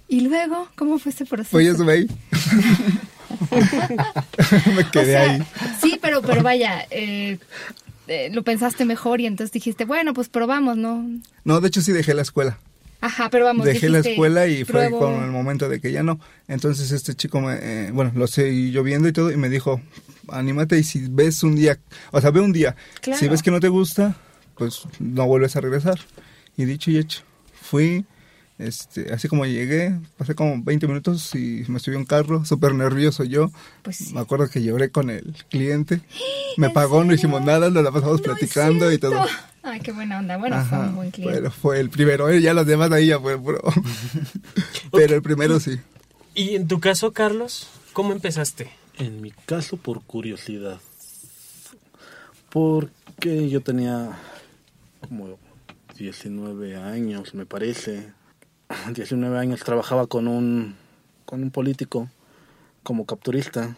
[0.09, 1.49] ¿Y luego cómo fue proceso?
[1.51, 2.07] Pues ya estuve ahí.
[4.75, 5.43] Me O quedé sea, ahí.
[5.81, 7.39] Sí, pero, pero vaya, eh,
[8.07, 11.05] eh, lo pensaste mejor y entonces dijiste, bueno, pues probamos, ¿no?
[11.43, 12.57] No, de hecho sí dejé la escuela.
[12.99, 13.65] Ajá, pero vamos.
[13.65, 16.19] Dejé la escuela y fue con el momento de que ya no.
[16.47, 19.79] Entonces este chico, me, eh, bueno, lo seguí yo viendo y todo, y me dijo,
[20.29, 21.77] anímate y si ves un día,
[22.11, 23.19] o sea, ve un día, Claro.
[23.19, 24.15] si ves que no te gusta,
[24.57, 25.99] pues no vuelves a regresar.
[26.57, 27.21] Y dicho y hecho.
[27.61, 28.05] Fui,
[28.59, 32.73] este, así como llegué, pasé como 20 minutos y me subí a un carro, súper
[32.73, 33.51] nervioso yo.
[33.83, 34.13] Pues sí.
[34.13, 36.01] Me acuerdo que lloré con el cliente.
[36.57, 39.23] Me ¿En pagó, no hicimos nada, nos la pasamos No platicando y todo.
[39.61, 40.37] Ay, qué buena onda.
[40.37, 41.37] Bueno, fue un buen cliente.
[41.37, 42.41] Pero fue el primero, ¿eh?
[42.41, 43.61] ya los demás ahí ya fue puro.
[44.91, 45.79] Pero el primero sí.
[46.33, 48.71] Y en tu caso, Carlos, ¿cómo empezaste?
[48.97, 50.79] En mi caso, por curiosidad.
[52.49, 54.17] Porque yo tenía
[55.01, 55.37] como
[55.97, 58.16] 19 años, me parece.
[58.93, 60.75] 19 años trabajaba con un,
[61.25, 62.09] con un político
[62.83, 63.75] como capturista,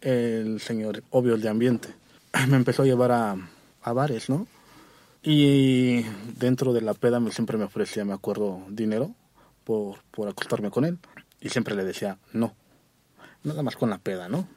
[0.00, 1.88] el señor Obvio de Ambiente.
[2.48, 3.36] Me empezó a llevar a,
[3.82, 4.46] a bares, ¿no?
[5.22, 6.02] Y
[6.38, 9.14] dentro de la peda me, siempre me ofrecía, me acuerdo, dinero
[9.64, 10.98] por, por acostarme con él.
[11.42, 12.54] Y siempre le decía no.
[13.44, 14.48] Nada más con la peda, ¿no?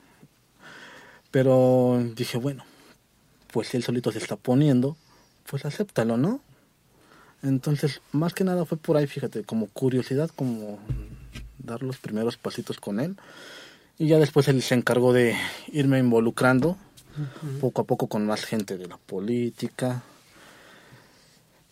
[1.32, 2.64] Pero dije, bueno,
[3.52, 4.96] pues si él solito se está poniendo,
[5.50, 6.40] pues acéptalo, ¿no?
[7.44, 10.80] Entonces, más que nada fue por ahí, fíjate, como curiosidad, como
[11.60, 13.18] dar los primeros pasitos con él.
[14.00, 15.36] Y ya después él se encargó de
[15.68, 16.78] irme involucrando
[17.62, 20.04] poco a poco con más gente de la política.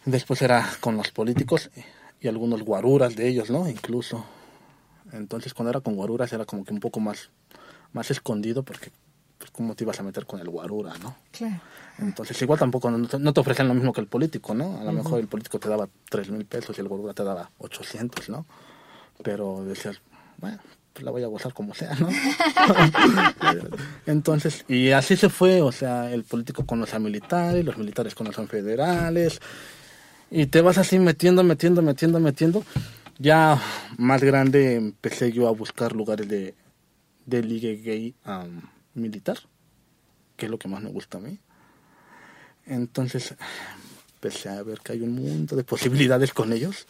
[0.05, 1.71] Después era con los políticos
[2.19, 3.67] y algunos guaruras de ellos, ¿no?
[3.69, 4.25] Incluso.
[5.11, 7.29] Entonces cuando era con guaruras era como que un poco más,
[7.93, 8.91] más escondido porque
[9.41, 11.15] pues cómo te ibas a meter con el guarura, ¿no?
[11.31, 11.59] Claro.
[11.97, 14.79] Entonces igual tampoco no te, ofrecen lo mismo que el político, ¿no?
[14.79, 17.49] A lo mejor el político te daba tres mil pesos y el guarura te daba
[17.57, 18.45] 800, ¿no?
[19.23, 19.99] Pero decías,
[20.37, 20.59] bueno,
[20.93, 22.09] pues la voy a gozar como sea, ¿no?
[24.05, 28.47] Entonces, y así se fue, o sea, el político conoce a militares, los militares conocen
[28.47, 29.41] federales,
[30.29, 32.63] y te vas así metiendo, metiendo, metiendo, metiendo.
[33.17, 33.59] Ya
[33.97, 36.55] más grande empecé yo a buscar lugares de,
[37.25, 39.39] de ligue gay am, militar,
[40.37, 41.39] que es lo que más me gusta a mí.
[42.65, 43.35] Entonces
[44.15, 46.87] empecé a ver que hay un mundo de posibilidades con ellos.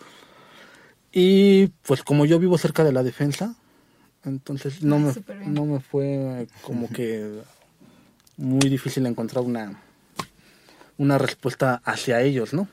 [1.11, 3.55] Y pues como yo vivo cerca de la defensa,
[4.23, 7.41] entonces no Ah, me, no me fue como que
[8.37, 9.81] muy difícil encontrar una,
[10.97, 12.67] una respuesta hacia ellos, ¿no?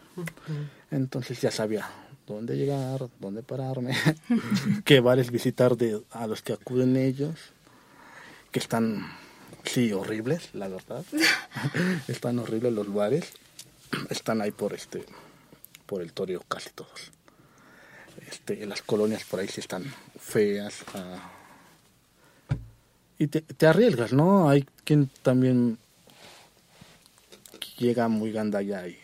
[0.91, 1.89] Entonces ya sabía
[2.27, 3.95] dónde llegar, dónde pararme,
[4.85, 7.53] qué bares visitar de, a los que acuden ellos,
[8.51, 9.07] que están,
[9.65, 11.05] sí, horribles, la verdad.
[12.09, 13.33] están horribles los bares.
[14.11, 15.05] Están ahí por este,
[15.87, 17.13] por el Torio casi todos.
[18.31, 19.85] Este, las colonias por ahí sí están
[20.19, 20.85] feas.
[20.95, 21.31] ah.
[23.19, 24.49] y te, te arriesgas, ¿no?
[24.49, 25.79] Hay quien también
[27.79, 28.99] llega muy gandalla y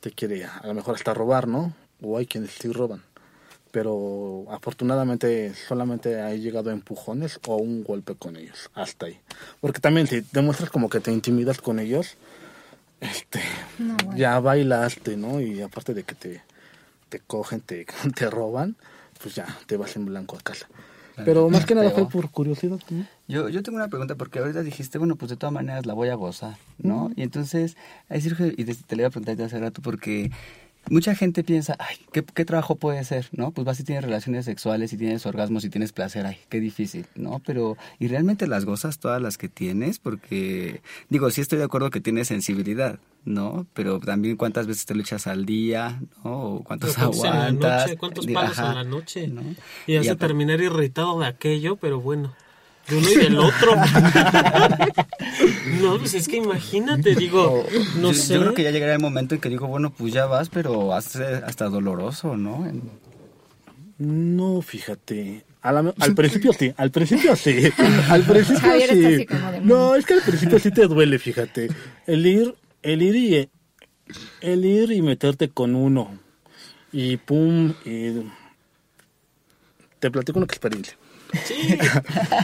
[0.00, 1.74] te quiere a lo mejor hasta robar, ¿no?
[2.00, 3.02] O hay quienes sí roban.
[3.76, 9.20] Pero afortunadamente solamente he llegado a empujones o un golpe con ellos, hasta ahí.
[9.60, 12.16] Porque también si demuestras como que te intimidas con ellos,
[13.02, 13.38] este,
[13.78, 14.16] No, bueno.
[14.16, 15.42] ya bailaste, ¿no?
[15.42, 16.42] Y aparte de que te,
[17.10, 17.84] te cogen, te,
[18.16, 18.76] te roban,
[19.22, 20.66] pues ya te vas en blanco a casa.
[21.26, 22.80] Pero más que nada fue por curiosidad.
[22.88, 23.06] ¿no?
[23.28, 26.08] Yo, yo tengo una pregunta porque ahorita dijiste, bueno, pues de todas maneras la voy
[26.08, 27.10] a gozar, ¿no?
[27.14, 27.76] Y entonces,
[28.08, 30.30] ahí surge, y te, te le iba a preguntar hace rato porque
[30.90, 33.50] mucha gente piensa, ay, ¿qué, ¿qué trabajo puede ser, no?
[33.50, 37.06] Pues vas y tienes relaciones sexuales y tienes orgasmos y tienes placer, ay, qué difícil,
[37.14, 37.40] ¿no?
[37.44, 39.98] Pero, ¿y realmente las gozas todas las que tienes?
[39.98, 43.66] Porque, digo, sí estoy de acuerdo que tienes sensibilidad, ¿no?
[43.74, 46.42] Pero también cuántas veces te lo echas al día, ¿no?
[46.42, 47.82] O cuántos Pero ¿cuántos en la aguantas.
[47.86, 47.96] noche?
[47.96, 49.28] ¿Cuántos Digo, palos ajá, en la noche?
[49.28, 49.42] ¿no?
[49.86, 52.34] Y hace terminar irritado de aquello, pero bueno.
[52.88, 53.74] De uno y del otro.
[55.82, 57.64] no, pues es que imagínate, digo,
[57.96, 58.34] no yo, sé.
[58.34, 60.94] yo creo que ya llegará el momento en que digo, bueno, pues ya vas, pero
[60.94, 62.66] hace hasta doloroso, ¿no?
[62.66, 62.82] En-
[63.98, 65.44] No, fíjate.
[65.64, 67.56] La- al principio sí, al principio sí.
[68.08, 69.26] Al principio sí.
[69.64, 71.68] No, es que al principio sí te duele, fíjate.
[72.06, 73.48] El ir, el ir y
[74.42, 76.20] el ir y meterte con uno.
[76.92, 78.12] Y pum, y
[79.98, 80.96] te platico una experiencia.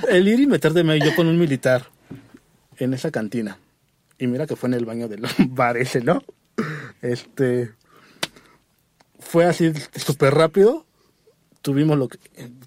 [0.08, 1.86] El ir y meterte yo con un militar
[2.78, 3.58] en esa cantina.
[4.18, 6.22] Y mira que fue en el baño del bar ese, ¿no?
[7.00, 7.72] Este
[9.18, 10.86] fue así súper rápido.
[11.62, 12.18] Tuvimos lo que,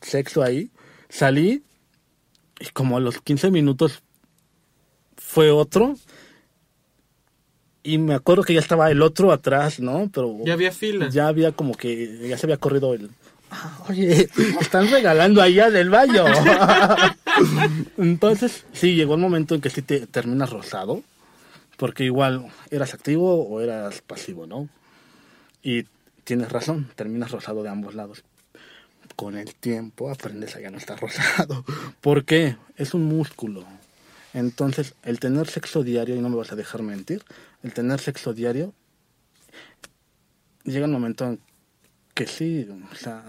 [0.01, 0.69] sexo ahí.
[1.09, 1.63] Salí
[2.59, 4.01] y como a los 15 minutos
[5.17, 5.95] fue otro.
[7.83, 10.09] Y me acuerdo que ya estaba el otro atrás, ¿no?
[10.11, 11.07] Pero Ya había fila.
[11.09, 13.24] ya había como que ya se había corrido el "Ah,
[13.89, 14.29] oye
[14.60, 16.25] están regalando allá del baño.
[17.97, 21.03] Entonces sí llegó el momento en que sí te terminas rosado
[21.77, 24.69] porque igual eras activo o eras pasivo no
[25.62, 25.86] y
[26.23, 28.23] tienes razón terminas rosado de ambos lados.
[29.15, 31.63] Con el tiempo aprendes a ya no estar rosado.
[32.01, 32.58] ¿por qué?
[32.75, 33.63] es un músculo.
[34.34, 37.23] Entonces el tener sexo diario y no me vas a dejar mentir
[37.63, 38.73] el tener sexo diario
[40.65, 41.39] llega un momento en
[42.15, 43.23] que sí, o sea,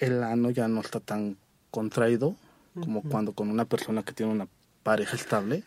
[0.00, 1.36] el ano ya no está tan
[1.70, 2.36] contraído
[2.74, 4.48] como cuando con una persona que tiene una
[4.82, 5.62] pareja estable.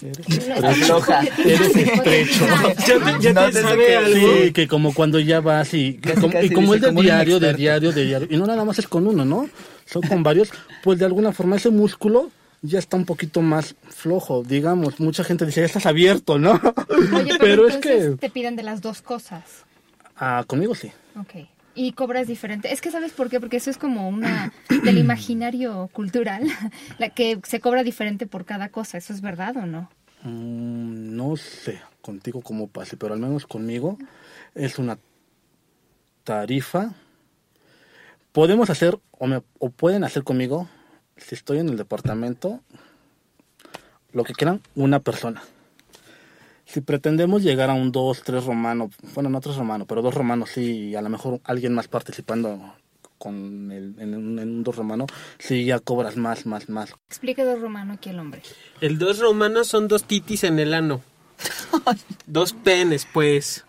[0.00, 2.46] Eres estrecho.
[2.86, 4.36] Ya te, ya No te sabe algo.
[4.36, 7.02] Sí, que como cuando ya vas y, Casi, como, casi y como es de como
[7.02, 9.48] diario, de diario, de diario, y no nada más es con uno, ¿no?
[9.86, 10.50] Son con varios,
[10.84, 12.30] pues de alguna forma ese músculo
[12.62, 14.98] ya está un poquito más flojo, digamos.
[15.00, 16.60] Mucha gente dice, ya estás abierto, ¿no?
[17.14, 18.16] Oye, pero, es que...
[18.18, 19.64] te piden de las dos cosas.
[20.16, 20.90] Ah, conmigo sí.
[21.18, 21.46] Ok.
[21.74, 22.72] Y cobras diferente.
[22.72, 24.52] Es que sabes por qué, porque eso es como una
[24.84, 26.46] del imaginario cultural,
[26.98, 28.96] la que se cobra diferente por cada cosa.
[28.98, 29.90] ¿Eso es verdad o no?
[30.22, 33.98] Mm, no sé contigo cómo pase, pero al menos conmigo
[34.54, 34.98] es una
[36.24, 36.94] tarifa.
[38.32, 40.68] Podemos hacer, o, me- o pueden hacer conmigo,
[41.16, 42.60] si estoy en el departamento,
[44.12, 45.42] lo que quieran, una persona.
[46.64, 50.50] Si pretendemos llegar a un 2, 3 romano, bueno, no 3 romano, pero 2 romanos
[50.50, 52.74] sí, y a lo mejor alguien más participando
[53.18, 55.06] con el, en, un, en un 2 romano,
[55.38, 56.94] sí ya cobras más, más, más.
[57.08, 58.42] Explique dos romano aquí el hombre.
[58.80, 61.02] El dos romanos son dos titis en el ano.
[62.26, 63.65] dos penes, pues.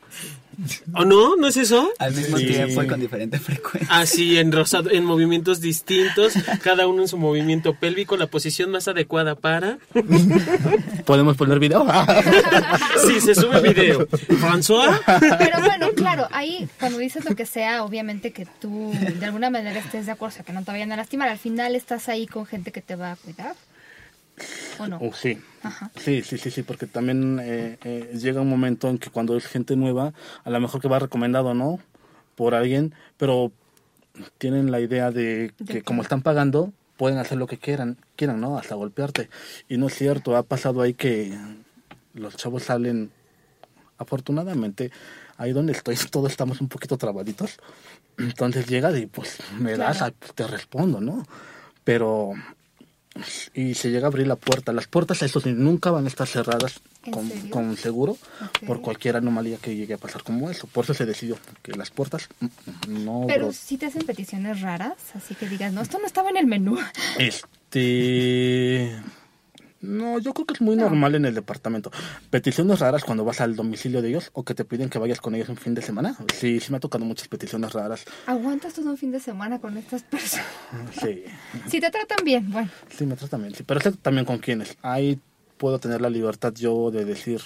[0.94, 1.36] ¿O no?
[1.36, 1.90] ¿No es eso?
[2.00, 2.48] Al mismo Sí.
[2.48, 3.88] tiempo y con diferente frecuencia.
[3.96, 8.88] Así, en, rosado, en movimientos distintos, cada uno en su movimiento pélvico, la posición más
[8.88, 9.78] adecuada para...
[11.06, 11.86] ¿Podemos poner video?
[13.06, 14.08] Sí, se sube video.
[14.08, 15.00] François,
[15.38, 19.80] Pero bueno, claro, ahí cuando dices lo que sea, obviamente que tú de alguna manera
[19.80, 21.30] estés de acuerdo, o sea, que no te vayan a lastimar.
[21.30, 23.56] Al final estás ahí con gente que te va a cuidar.
[24.80, 24.98] ¿O no?
[25.02, 25.40] Oh, sí.
[25.64, 25.92] Ajá.
[25.96, 29.48] Sí, sí, sí, sí, porque también eh, eh, llega un momento en que cuando es
[29.48, 31.80] gente nueva, a lo mejor que va recomendado, ¿no?
[32.36, 33.52] Por alguien, pero
[34.38, 38.58] tienen la idea de que como están pagando, pueden hacer lo que quieran, quieran, ¿no?
[38.58, 39.30] Hasta golpearte.
[39.70, 41.36] Y no es cierto, ha pasado ahí que
[42.14, 43.12] los chavos salen,
[43.98, 44.92] afortunadamente,
[45.38, 47.58] ahí donde estoy, todos estamos un poquito trabaditos.
[48.18, 50.16] Entonces llegas y pues me das, Claro.
[50.36, 51.24] te respondo, ¿no?
[51.84, 52.34] Pero
[53.54, 54.74] y se llega a abrir la puerta.
[54.74, 58.18] Las puertas, eso sí, nunca van a estar cerradas ¿En con, con seguro
[58.66, 60.68] por cualquier anomalía que llegue a pasar como eso.
[60.68, 63.26] Por eso se decidió que las puertas mm, no.
[63.28, 66.48] Pero si te hacen peticiones raras, así que digas, no, esto no estaba en el
[66.48, 66.78] menú.
[67.18, 68.96] Este.
[69.80, 71.92] No, yo creo que es muy normal en el departamento.
[72.32, 75.36] Peticiones raras cuando vas al domicilio de ellos o que te piden que vayas con
[75.36, 76.18] ellos un fin de semana.
[76.34, 78.04] Sí, sí me ha tocado muchas peticiones raras.
[78.26, 80.46] ¿Aguantas todo un fin de semana con estas personas?
[81.02, 81.24] Sí,
[81.68, 82.70] Si te tratan bien, bueno.
[82.90, 83.54] sí me tratan bien.
[83.56, 84.76] Sí, pero sé también con quiénes.
[84.82, 85.20] Ahí
[85.58, 87.42] puedo tener la libertad yo de decir,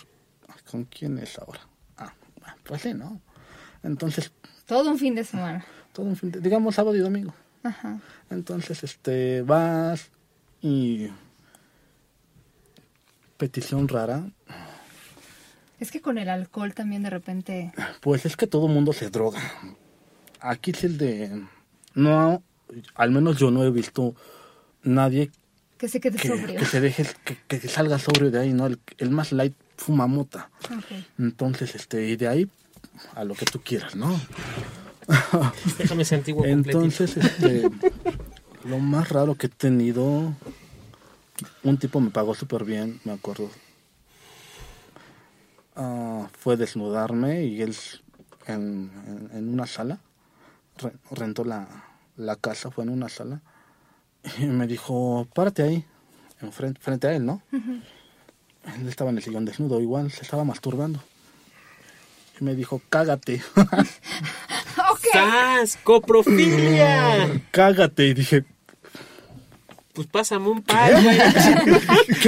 [0.48, 1.60] "Ay, ¿con quién es ahora?
[1.98, 3.20] Ah, bueno, pues sí, ¿no?
[3.84, 4.32] Entonces,
[4.66, 5.66] Todo un fin de semana.
[5.92, 7.34] todo un fin de, digamos sábado y domingo.
[7.64, 8.00] Ajá.
[8.30, 10.10] Entonces, este, vas
[10.62, 11.08] y
[13.42, 14.30] petición rara,
[15.80, 17.74] Es que con el alcohol también de repente...
[18.00, 19.42] pues es que todo mundo se droga.
[20.40, 21.42] Aquí es el de,
[21.96, 22.44] no,
[22.94, 24.14] al menos yo no he visto
[24.84, 25.32] nadie
[25.80, 26.60] Que se quede que, sobrio.
[26.60, 28.68] que se deje, que, que salga sobrio de ahí, ¿no?
[28.68, 30.52] El, el más light fuma mota.
[31.18, 32.50] Entonces, este, y de ahí
[33.16, 34.22] a lo que tú quieras, ¿no?
[35.80, 36.84] déjame ese antiguo completito.
[36.84, 37.68] Entonces, este,
[38.66, 40.36] lo más raro que he tenido,
[41.64, 43.50] un tipo me pagó súper bien, me acuerdo.
[45.76, 47.76] Ah, fue desnudarme y él
[48.48, 50.00] en, en- en una sala,
[50.78, 51.68] re- rentó la,
[52.18, 53.42] la casa, fue en una sala,
[54.38, 55.86] y me dijo, párate ahí,
[56.42, 57.42] enfrente, frente a él, ¿no?
[57.52, 61.02] Él estaba en el sillón desnudo, igual se estaba masturbando.
[62.40, 63.42] Y me dijo, cágate.
[64.92, 65.08] Ok.
[65.14, 65.78] ¡Sas!
[65.84, 67.42] ¡Coprofilia!
[67.52, 68.08] cágate.
[68.08, 68.46] Y dije,
[69.94, 71.18] Pues pásame un par, güey.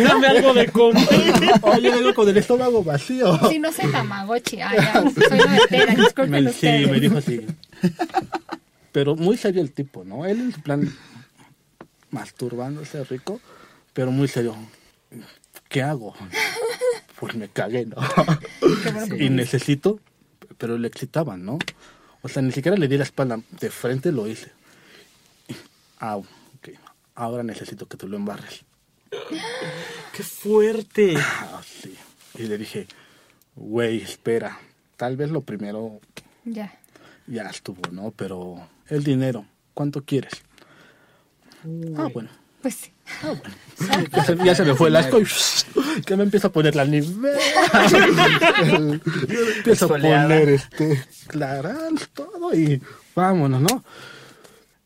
[0.03, 1.07] Dame algo de comer.
[1.61, 3.39] oye, vengo con el estómago vacío.
[3.49, 4.59] Si no sé Tamagotchi.
[4.61, 6.91] Ay, ya, soy noventera, disculpen Me- sí, ustedes.
[6.91, 7.45] me dijo así.
[8.91, 10.25] Pero muy serio el tipo, ¿no?
[10.25, 10.93] Él en su plan
[12.11, 13.39] masturbándose rico,
[13.93, 14.55] pero muy serio.
[15.69, 16.13] ¿Qué hago?
[17.19, 17.95] Pues me cagué, ¿no?
[19.17, 19.99] Y necesito,
[20.57, 21.57] pero le excitaban, ¿no?
[22.21, 24.51] O sea, ni siquiera le di la espalda, de frente lo hice.
[25.99, 26.27] Ah, ok.
[27.15, 28.63] Ahora necesito que tú lo embarres.
[30.11, 31.15] ¡Qué fuerte!
[31.17, 31.95] Ah, sí.
[32.37, 32.87] Y le dije,
[33.55, 34.59] güey, espera.
[34.97, 35.99] Tal vez lo primero
[36.45, 36.73] Ya.
[37.27, 38.11] ya estuvo, ¿no?
[38.11, 40.33] Pero el dinero, ¿cuánto quieres?
[41.97, 42.29] Ah, bueno.
[42.61, 42.91] Pues sí.
[43.21, 43.55] Ah, bueno.
[44.11, 45.25] Ya se, ya se me fue el asco y
[46.05, 47.37] que me empiezo a poner la nivel.
[49.57, 52.81] empiezo a poner este clarans, todo y
[53.15, 53.83] vámonos, ¿no?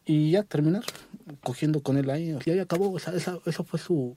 [0.06, 0.84] Y ya terminar
[1.43, 2.36] cogiendo con él ahí.
[2.45, 4.15] Y ahí acabó, o sea, esa, eso fue su,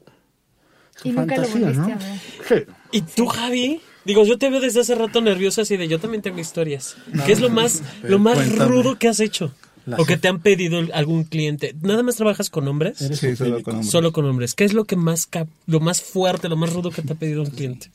[0.97, 1.85] su Y nunca lo fantasía, ¿no?
[1.85, 2.19] a ver.
[2.49, 2.73] Sí.
[2.93, 3.81] ¿Y tú, Javi?
[4.05, 6.97] Digo, yo te veo desde hace rato nerviosa así de yo también tengo historias.
[7.27, 8.65] ¿Qué es lo más, lo más cuéntame.
[8.71, 9.53] rudo que has hecho?
[9.87, 11.75] La o que te han pedido algún cliente.
[11.81, 12.99] ¿Nada más trabajas con hombres?
[12.99, 13.91] Sí, solo con hombres.
[13.91, 14.55] Solo con hombres.
[14.55, 17.17] ¿Qué es lo que más cap- lo más fuerte, lo más rudo que te ha
[17.17, 17.91] pedido un cliente?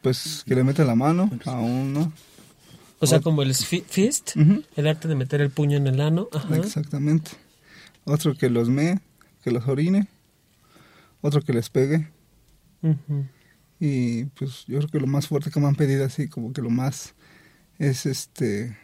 [0.00, 2.12] Pues que le mete la mano a uno.
[3.00, 4.36] O sea, como el fi- fist,
[4.76, 6.28] el arte de meter el puño en el ano.
[6.32, 6.56] Ajá.
[6.56, 7.32] Exactamente.
[8.04, 9.00] Otro que los mee,
[9.42, 10.08] que los orine.
[11.20, 12.08] Otro que les pegue.
[13.78, 16.62] Y pues yo creo que lo más fuerte que me han pedido así, como que
[16.62, 17.14] lo más
[17.78, 18.76] es este...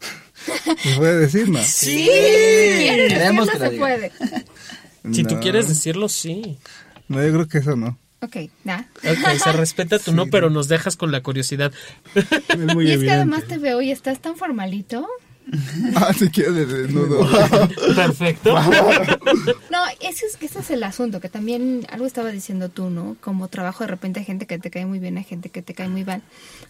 [0.84, 1.48] ¿Les voy a decir?
[1.48, 1.62] No.
[1.62, 2.06] Sí.
[2.06, 3.78] Se diga.
[3.78, 4.12] puede.
[5.12, 6.58] Si tú quieres decirlo, sí.
[7.08, 7.98] No, yo creo que eso no.
[8.20, 8.88] Ok, ya.
[8.98, 11.72] Ok, se respeta tu no, pero nos dejas con la curiosidad.
[12.14, 15.06] Es muy y es que además te veo y estás tan formalito.
[15.96, 17.28] Ah, si quieres desnudo.
[17.94, 18.54] Perfecto.
[19.70, 23.16] No, ese es, ese es el asunto, que también algo estaba diciendo tú, ¿no?
[23.20, 25.74] Como trabajo de repente hay gente que te cae muy bien, hay gente que te
[25.74, 26.22] cae muy mal.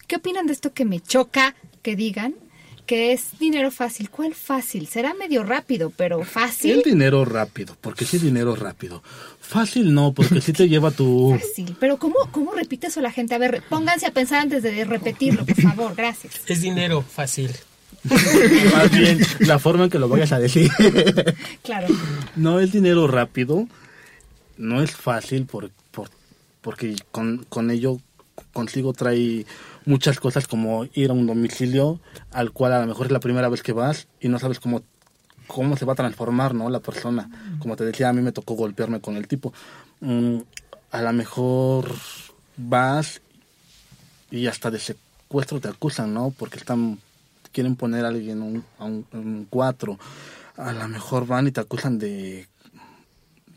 [0.07, 2.33] ¿Qué opinan de esto que me choca que digan
[2.87, 4.09] que es dinero fácil?
[4.09, 4.87] ¿Cuál fácil?
[4.87, 6.81] Será medio rápido, pero El fácil.
[6.83, 9.03] dinero rápido, porque sí dinero rápido.
[9.39, 11.37] Fácil no, porque sí te lleva tu...
[11.39, 11.75] Fácil.
[11.79, 13.35] Pero ¿cómo, ¿cómo repite eso la gente?
[13.35, 16.33] A ver, pónganse a pensar antes de repetirlo, por favor, gracias.
[16.47, 17.51] Es dinero fácil.
[18.73, 20.69] Más bien, la forma en que lo vayas a decir.
[21.63, 21.87] Claro.
[22.35, 23.67] No es dinero rápido,
[24.57, 26.09] no es fácil por, por-
[26.61, 27.97] porque con, con ello
[28.53, 29.45] consigo trae
[29.85, 31.99] muchas cosas como ir a un domicilio
[32.31, 34.81] al cual a lo mejor es la primera vez que vas y no sabes cómo,
[35.47, 36.69] cómo se va a transformar ¿no?
[36.69, 37.29] la persona.
[37.59, 39.53] Como te decía, a mí me tocó golpearme con el tipo.
[40.01, 40.37] Mm,
[40.91, 41.93] a lo mejor
[42.57, 43.21] vas
[44.31, 46.33] y hasta de secuestro te acusan, ¿no?
[46.37, 46.99] Porque están
[47.55, 49.97] quieren poner a alguien un, a un, un cuatro.
[50.57, 52.47] A lo mejor van y te acusan de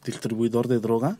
[0.05, 1.16] distribuidor de droga.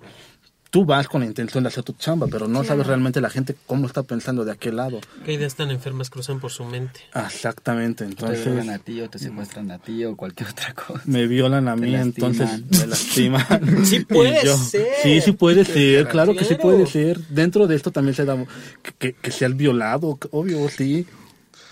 [0.70, 3.57] Tú vas con la intención de hacer tu chamba, pero no sabes realmente la gente
[3.66, 5.01] cómo está pensando de aquel lado.
[5.24, 7.01] ¿Qué ideas tan enfermas cruzan por su mente?
[7.14, 11.01] Exactamente, Te entonces violan a ti o te secuestran a ti o cualquier otra cosa.
[11.07, 12.33] me violan a Te mí, lastiman.
[12.35, 13.87] entonces me lastiman.
[13.87, 14.89] Sí puede yo- ser.
[15.03, 16.62] Sí, sí puede ser, claro que sí Claro.
[16.62, 17.18] puede ser.
[17.29, 18.37] Dentro de esto también se da
[18.83, 21.07] que, que, que seas violado, obvio, sí.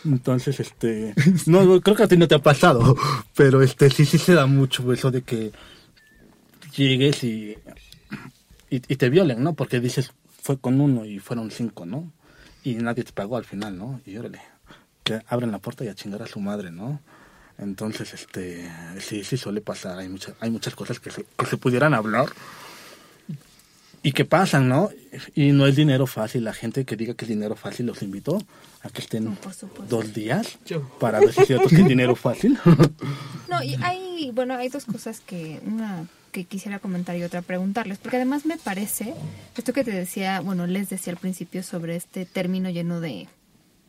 [0.07, 1.15] Entonces, este,
[1.47, 2.97] no, creo que a ti no te ha pasado,
[3.35, 5.53] pero este, sí, sí se da mucho eso de que
[6.77, 7.57] llegues y,
[8.71, 9.55] y, te violen, ¿no?
[9.55, 12.13] Porque dices, fue con uno y fueron cinco, ¿no?
[12.63, 14.01] Y nadie te pagó al final, ¿no?
[14.07, 14.41] Y órale,
[15.03, 17.01] que abren la puerta y a chingar a su madre, ¿no?
[17.59, 19.99] Entonces, este, sí, sí suele pasar.
[19.99, 22.27] Hay muchas, hay muchas cosas que se, que se pudieran hablar
[24.03, 24.91] y que pasan, ¿no?
[25.35, 26.45] Y no es dinero fácil.
[26.45, 28.39] La gente que diga que es dinero fácil los invito
[28.87, 29.97] a que estén No, por supuesto.
[29.97, 30.82] dos días Yo.
[30.99, 32.59] para ver si es cierto que es dinero fácil.
[33.49, 37.97] No, y hay, bueno, hay dos cosas que, una que quisiera comentar y otra preguntarles,
[37.97, 39.14] porque además me parece,
[39.57, 43.28] esto que te decía, bueno, les decía al principio sobre este término lleno de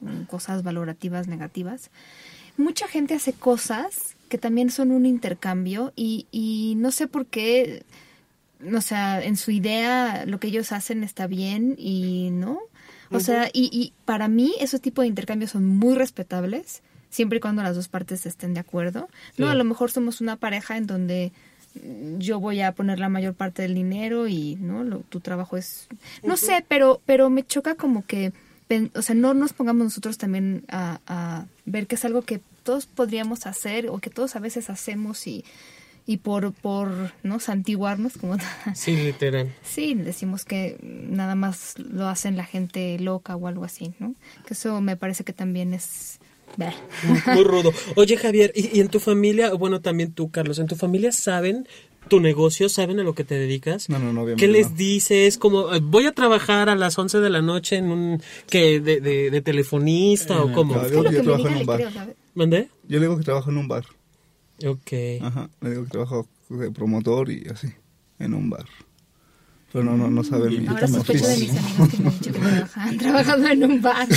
[0.01, 1.89] mm, cosas valorativas negativas,
[2.55, 7.83] mucha gente hace cosas que también son un intercambio y, y no sé por qué,
[8.75, 12.59] o sea, en su idea lo que ellos hacen está bien y no.
[13.11, 17.41] O sea, y, y para mí esos tipos de intercambios son muy respetables, siempre y
[17.41, 19.07] cuando las dos partes estén de acuerdo.
[19.37, 21.31] No, a lo mejor somos una pareja en donde
[21.83, 25.57] mm, yo voy a poner la mayor parte del dinero y no Lo- tu trabajo
[25.57, 25.87] es
[26.23, 28.33] no sé pero pero me choca como que
[28.95, 32.85] o sea no nos pongamos nosotros también a, a ver que es algo que todos
[32.87, 35.45] podríamos hacer o que todos a veces hacemos y
[36.07, 38.37] y por por no santiguarnos como
[38.73, 39.53] Sí, literal.
[39.63, 44.15] sí decimos que nada más lo hacen la gente loca o algo así no
[44.47, 46.19] que eso me parece que también es.
[47.35, 47.73] Muy rudo.
[47.97, 51.67] Oye, Javier, ¿y, y en tu familia, bueno, también tú, Carlos, en tu familia saben
[52.07, 53.89] tu negocio, saben a lo que te dedicas?
[53.89, 54.77] No, no, no, obviamente ¿Qué les no.
[54.77, 55.37] dices?
[55.37, 59.01] Como, eh, voy a trabajar a las 11 de la noche en un, que de,
[59.01, 60.75] de, de telefonista o cómo?
[60.75, 60.89] claro.
[60.89, 61.83] Que lo yo me trabajo en un bar.
[62.33, 62.69] ¿Mandé?
[62.87, 63.83] Yo le digo que trabajo en un bar.
[64.65, 65.21] Ok.
[65.21, 65.49] Ajá.
[65.61, 67.67] Le digo que trabajo de promotor y así,
[68.19, 68.65] en un bar.
[69.71, 72.31] Pero no, no, no saben mi Ahora sospecho de mis amigos que me han dicho
[72.31, 74.07] que trabajan trabajando en un bar.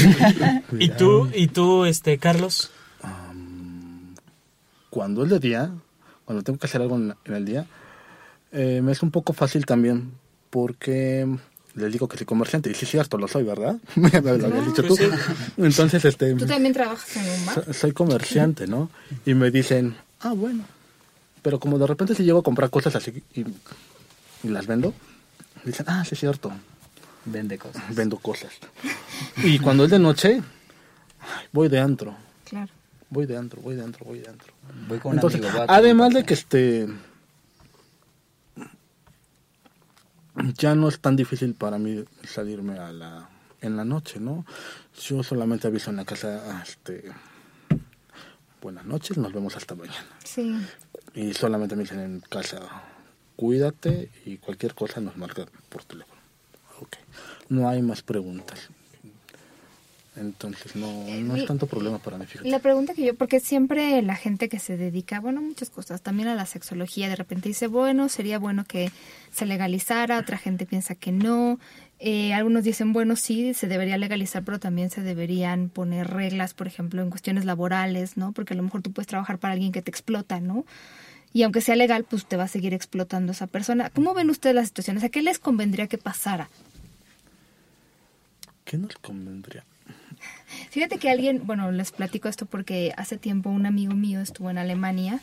[0.79, 2.71] ¿Y tú, y tú, este, Carlos?
[4.91, 5.71] cuando es de día,
[6.25, 7.67] cuando tengo que hacer algo en, en el día,
[8.53, 10.13] eh, me es un poco fácil también
[10.51, 11.29] porque
[11.75, 13.77] les digo que soy comerciante y sí es cierto, lo soy, ¿verdad?
[13.97, 14.97] me lo habías dicho tú.
[14.97, 15.11] Pues
[15.59, 17.65] Entonces, este, ¿Tú también trabajas en un bar?
[17.65, 18.91] so- soy comerciante, ¿no?
[19.25, 20.65] Y me dicen, ah, bueno.
[21.43, 24.93] Pero como de repente si llego a comprar cosas así y, y las vendo,
[25.65, 26.53] dicen, ah, sí es cierto,
[27.25, 27.83] Vende cosas.
[27.95, 28.53] vendo cosas.
[29.39, 30.43] Y cuando es de noche,
[31.53, 32.73] voy de antro, Claro.
[33.11, 34.53] voy de antro, voy de antro, voy de antro.
[34.89, 35.59] Voy con un Entonces, amigo.
[35.59, 36.89] voy a además de que este
[40.57, 43.29] ya no es tan difícil para mí salirme a la
[43.61, 44.47] en la noche, ¿no?
[45.03, 47.05] Yo solamente aviso en la casa, este,
[48.61, 50.07] buenas noches, nos vemos hasta mañana.
[50.25, 50.55] Sí.
[51.15, 52.61] Y solamente me dicen en casa,
[53.37, 56.21] cuídate y cualquier cosa nos marca por teléfono.
[56.81, 56.97] Ok.
[57.49, 58.71] No hay más preguntas.
[60.17, 62.51] Entonces no, no es tanto problema para mí, fíjate.
[62.51, 66.29] La pregunta que yo, porque siempre la gente que se dedica, bueno, muchas cosas, también
[66.29, 68.91] a la sexología, de repente dice, bueno, sería bueno que
[69.33, 71.59] se legalizara, otra gente piensa que no,
[72.03, 76.67] eh, algunos dicen, bueno, sí, se debería legalizar, pero también se deberían poner reglas, por
[76.67, 78.33] ejemplo, en cuestiones laborales, ¿no?
[78.33, 80.65] Porque a lo mejor tú puedes trabajar para alguien que te explota, ¿no?
[81.35, 83.91] Y aunque sea legal, pues te va a seguir explotando esa persona.
[83.91, 85.05] ¿Cómo ven ustedes las situaciones?
[85.05, 86.49] ¿A qué les convendría que pasara?
[88.65, 89.65] ¿Qué nos convendría?
[90.71, 94.57] Fíjate que alguien, bueno, les platico esto porque hace tiempo un amigo mío estuvo en
[94.57, 95.21] Alemania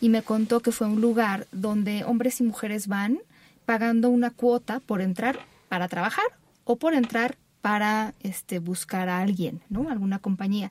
[0.00, 3.18] y me contó que fue un lugar donde hombres y mujeres van
[3.66, 5.40] pagando una cuota por entrar
[5.72, 6.26] para trabajar
[6.64, 9.88] o por entrar para este buscar a alguien, ¿no?
[9.88, 10.70] Alguna compañía.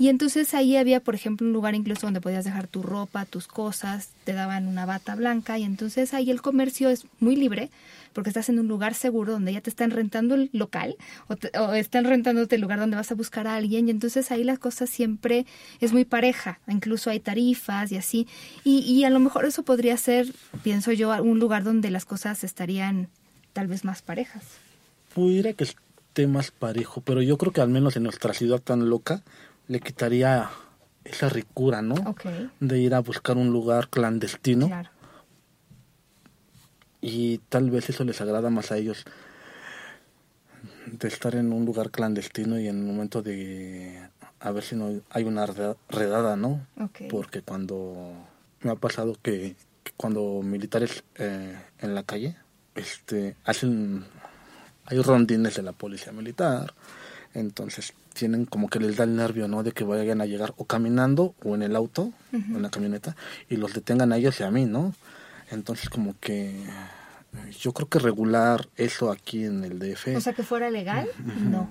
[0.00, 3.46] Y entonces ahí había, por ejemplo, un lugar incluso donde podías dejar tu ropa, tus
[3.46, 7.70] cosas, te daban una bata blanca y entonces ahí el comercio es muy libre
[8.12, 10.96] porque estás en un lugar seguro donde ya te están rentando el local
[11.28, 14.32] o, te- o están rentándote el lugar donde vas a buscar a alguien y entonces
[14.32, 15.46] ahí la cosa siempre
[15.80, 18.26] es muy pareja, incluso hay tarifas y así.
[18.64, 20.26] Y, y a lo mejor eso podría ser,
[20.64, 23.10] pienso yo, un lugar donde las cosas estarían
[23.52, 24.44] tal vez más parejas.
[25.14, 28.88] Pudiera que esté más parejo, pero yo creo que al menos en nuestra ciudad tan
[28.88, 29.22] loca
[29.68, 30.50] le quitaría
[31.04, 31.94] esa ricura, ¿no?
[32.06, 32.22] Ok,
[32.60, 34.90] De ir a buscar un lugar clandestino claro.
[37.00, 39.04] y tal vez eso les agrada más a ellos
[40.86, 44.08] de estar en un lugar clandestino y en el momento de
[44.40, 46.66] a ver si no hay una reda- redada, ¿no?
[46.78, 47.02] Ok.
[47.10, 48.12] Porque cuando
[48.62, 52.36] me ha pasado que, que cuando militares eh, en la calle
[52.80, 54.04] este hacen
[54.86, 56.74] hay rondines de la policía militar,
[57.32, 59.62] entonces tienen como que les da el nervio, ¿no?
[59.62, 63.14] De que vayan a llegar o caminando o en el auto, en la camioneta,
[63.48, 64.94] y los detengan a ellos y a mí, ¿no?
[65.50, 66.64] Entonces como que
[67.60, 71.70] yo creo que regular eso aquí en el DF, O sea, que fuera legal, no.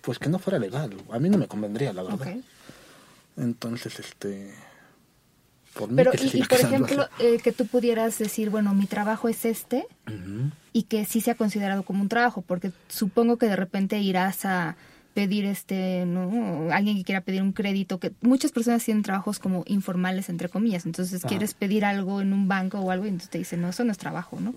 [0.00, 2.28] pues que no fuera legal, a mí no me convendría, la verdad.
[2.28, 2.42] Ok.
[3.36, 4.54] Entonces, este...
[5.76, 9.28] Por mí Pero, que y, por ejemplo, eh, que tú pudieras decir, bueno, mi trabajo
[9.28, 9.86] es este
[10.72, 14.76] y que sí sea considerado como un trabajo, porque supongo que de repente irás a
[15.14, 16.70] pedir este, ¿no?
[16.70, 20.84] Alguien que quiera pedir un crédito, que muchas personas tienen trabajos como informales, entre comillas,
[20.84, 21.28] entonces Ajá.
[21.28, 23.92] quieres pedir algo en un banco o algo y entonces te dicen, no, eso no
[23.92, 24.54] es trabajo, ¿no?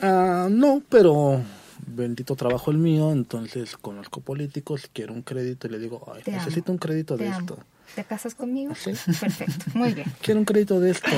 [0.00, 1.40] Ah, no, pero
[1.86, 6.36] bendito trabajo el mío, entonces conozco políticos, quiero un crédito y le digo, ay, amo,
[6.36, 7.38] necesito un crédito Te de amo.
[7.38, 7.58] esto.
[7.94, 8.74] ¿Te casas conmigo?
[8.74, 8.92] Sí.
[9.20, 10.06] Perfecto, muy bien.
[10.22, 11.10] Quiero un crédito de esto,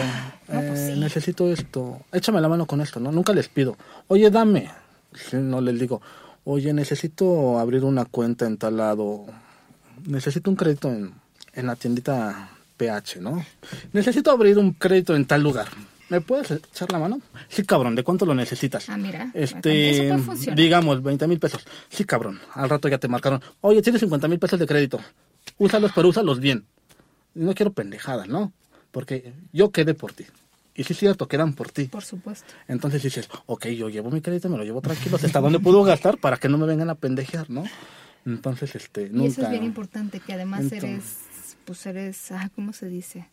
[0.48, 1.00] No, pues eh, sí.
[1.00, 3.12] necesito esto, échame la mano con esto, ¿no?
[3.12, 3.76] Nunca les pido,
[4.08, 4.70] oye, dame.
[5.14, 6.02] Sí, no les digo,
[6.44, 9.26] oye, necesito abrir una cuenta en tal lado,
[10.06, 11.14] necesito un crédito en,
[11.52, 13.44] en la tiendita PH, ¿no?
[13.92, 15.68] Necesito abrir un crédito en tal lugar.
[16.10, 17.20] ¿Me puedes echar la mano?
[17.48, 18.88] Sí, cabrón, ¿de cuánto lo necesitas?
[18.90, 21.64] Ah, mira, Este, eso puede digamos, 20 mil pesos.
[21.88, 23.40] Sí, cabrón, al rato ya te marcaron.
[23.62, 25.00] Oye, tienes 50 mil pesos de crédito.
[25.58, 26.64] Úsalos, pero úsalos bien.
[27.34, 28.52] No quiero pendejadas, ¿no?
[28.90, 30.24] Porque yo quedé por ti.
[30.76, 31.84] Y sí es cierto, quedan por ti.
[31.84, 32.52] Por supuesto.
[32.66, 36.18] Entonces dices, ok, yo llevo mi crédito, me lo llevo tranquilo, hasta dónde puedo gastar
[36.18, 37.64] para que no me vengan a pendejear, ¿no?
[38.26, 39.24] Entonces, este, nunca...
[39.24, 43.28] Y eso es bien importante, que además Entonces- eres, pues eres, ah, ¿cómo se dice?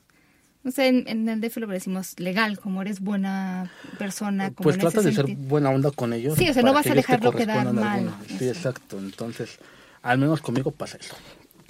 [0.63, 4.51] No sé, en, en el DF lo decimos legal, como eres buena persona.
[4.51, 6.37] Como Pues trata de ser buena onda con ellos.
[6.37, 8.13] Sí, o sea, no vas a dejarlo quedar mal.
[8.27, 8.99] Sí, exacto.
[8.99, 9.57] Entonces,
[10.03, 11.15] al menos conmigo pasa eso.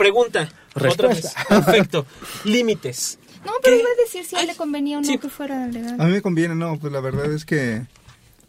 [0.02, 0.50] Pregunta.
[0.74, 1.24] Otra vez.
[1.24, 1.46] Respuesta.
[1.48, 2.06] Perfecto.
[2.46, 3.20] Límites.
[3.46, 3.82] No, pero ¿Qué?
[3.82, 5.18] iba a decir si a él le convenía o no sí.
[5.20, 6.00] que fuera legal.
[6.00, 7.84] A mí me conviene, no, pues la verdad es que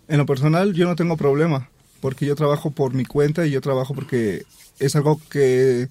[0.08, 1.68] en lo personal yo no tengo problema,
[2.00, 4.44] porque yo trabajo por mi cuenta y yo trabajo porque
[4.78, 5.88] es algo que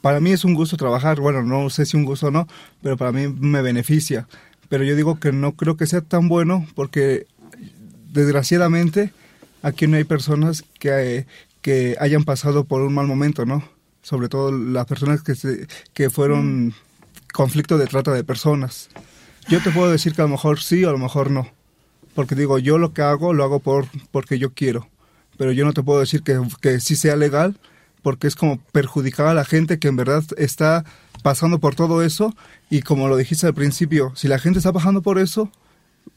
[0.00, 2.46] para mí es un gusto trabajar, bueno, no sé si un gusto o no,
[2.82, 4.28] pero para mí me beneficia.
[4.68, 7.26] Pero yo digo que no creo que sea tan bueno porque
[8.12, 9.12] desgraciadamente
[9.62, 11.26] aquí no hay personas que,
[11.62, 13.62] que hayan pasado por un mal momento, ¿no?
[14.04, 16.74] Sobre todo las personas que, se, que fueron
[17.32, 18.88] conflicto de trata de personas.
[19.48, 21.48] Yo te puedo decir que a lo mejor sí o a lo mejor no.
[22.14, 24.88] Porque digo, yo lo que hago lo hago por porque yo quiero.
[25.36, 27.58] Pero yo no te puedo decir que, que sí sea legal
[28.02, 30.84] porque es como perjudicar a la gente que en verdad está
[31.22, 32.36] pasando por todo eso
[32.68, 35.50] y como lo dijiste al principio, si la gente está pasando por eso,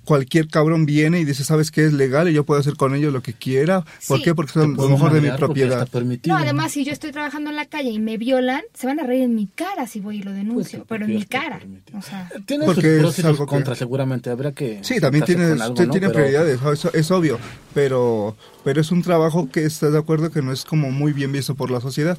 [0.05, 2.29] cualquier cabrón viene y dice, ¿sabes qué es legal?
[2.29, 3.81] Y yo puedo hacer con ellos lo que quiera.
[4.07, 4.23] ¿Por Sí.
[4.23, 4.33] qué?
[4.33, 5.85] Porque son a lo mejor de mi propiedad.
[6.25, 9.03] No, además, si yo estoy trabajando en la calle y me violan, se van a
[9.03, 11.59] reír en mi cara si voy y lo denuncio, Pues, pero en mi cara.
[11.93, 14.29] O sea, Tiene Porque sus pros es y sus algo que- contras, seguramente.
[14.29, 14.79] Habría que...
[14.81, 15.91] Sí, también tiene, algo, usted ¿no?
[15.91, 17.37] tiene Pero- prioridades, eso es obvio,
[17.73, 21.33] pero, pero es un trabajo que estás de acuerdo que no es como muy bien
[21.33, 22.17] visto por la sociedad.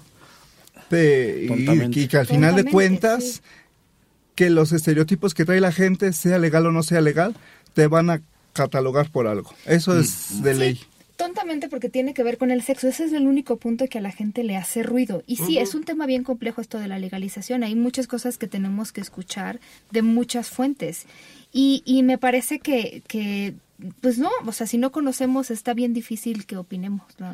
[0.90, 3.40] Y, que al final de cuentas, sí.
[4.34, 7.34] que los estereotipos que trae la gente, sea legal o no sea legal,
[7.78, 8.20] te van a
[8.54, 9.54] catalogar por algo.
[9.64, 10.80] Eso es de ley.
[11.14, 12.88] tontamente porque tiene que ver con el sexo.
[12.88, 15.22] Ese es el único punto que a la gente le hace ruido.
[15.28, 17.62] Y sí, es un tema bien complejo esto de la legalización.
[17.62, 19.60] Hay muchas cosas que tenemos que escuchar
[19.92, 21.06] de muchas fuentes.
[21.52, 23.54] Y, y me parece que, que,
[24.00, 27.06] pues no, o sea, si no conocemos está bien difícil que opinemos.
[27.20, 27.32] ¿no?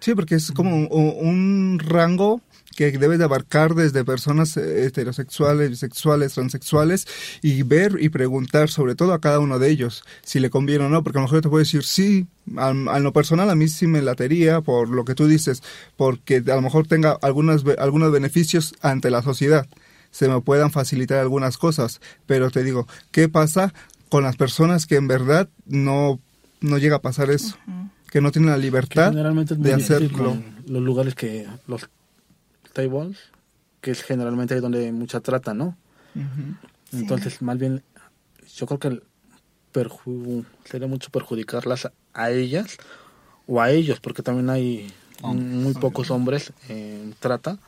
[0.00, 2.40] Sí, porque es como un, un rango
[2.76, 7.06] que debes de abarcar desde personas eh, heterosexuales, bisexuales, transexuales
[7.40, 10.88] y ver y preguntar sobre todo a cada uno de ellos si le conviene o
[10.90, 12.26] no, porque a lo mejor te puede decir sí,
[12.58, 15.62] a, a lo personal a mí sí me latería por lo que tú dices,
[15.96, 19.66] porque a lo mejor tenga algunas, be- algunos beneficios ante la sociedad,
[20.10, 23.72] se me puedan facilitar algunas cosas, pero te digo, ¿qué pasa
[24.10, 26.20] con las personas que en verdad no,
[26.60, 27.56] no llega a pasar eso?
[28.16, 30.08] Que no tienen la libertad generalmente es muy de hacerlo.
[30.66, 31.86] los lugares que los
[32.72, 33.18] tables
[33.82, 35.76] que es generalmente ahí donde hay mucha trata no
[36.92, 37.82] entonces más bien
[38.54, 39.02] yo creo que el
[39.74, 42.78] perju- sería mucho perjudicarlas a, a ellas
[43.46, 44.90] o a ellos porque también hay
[45.62, 47.58] muy pocos hombres en trata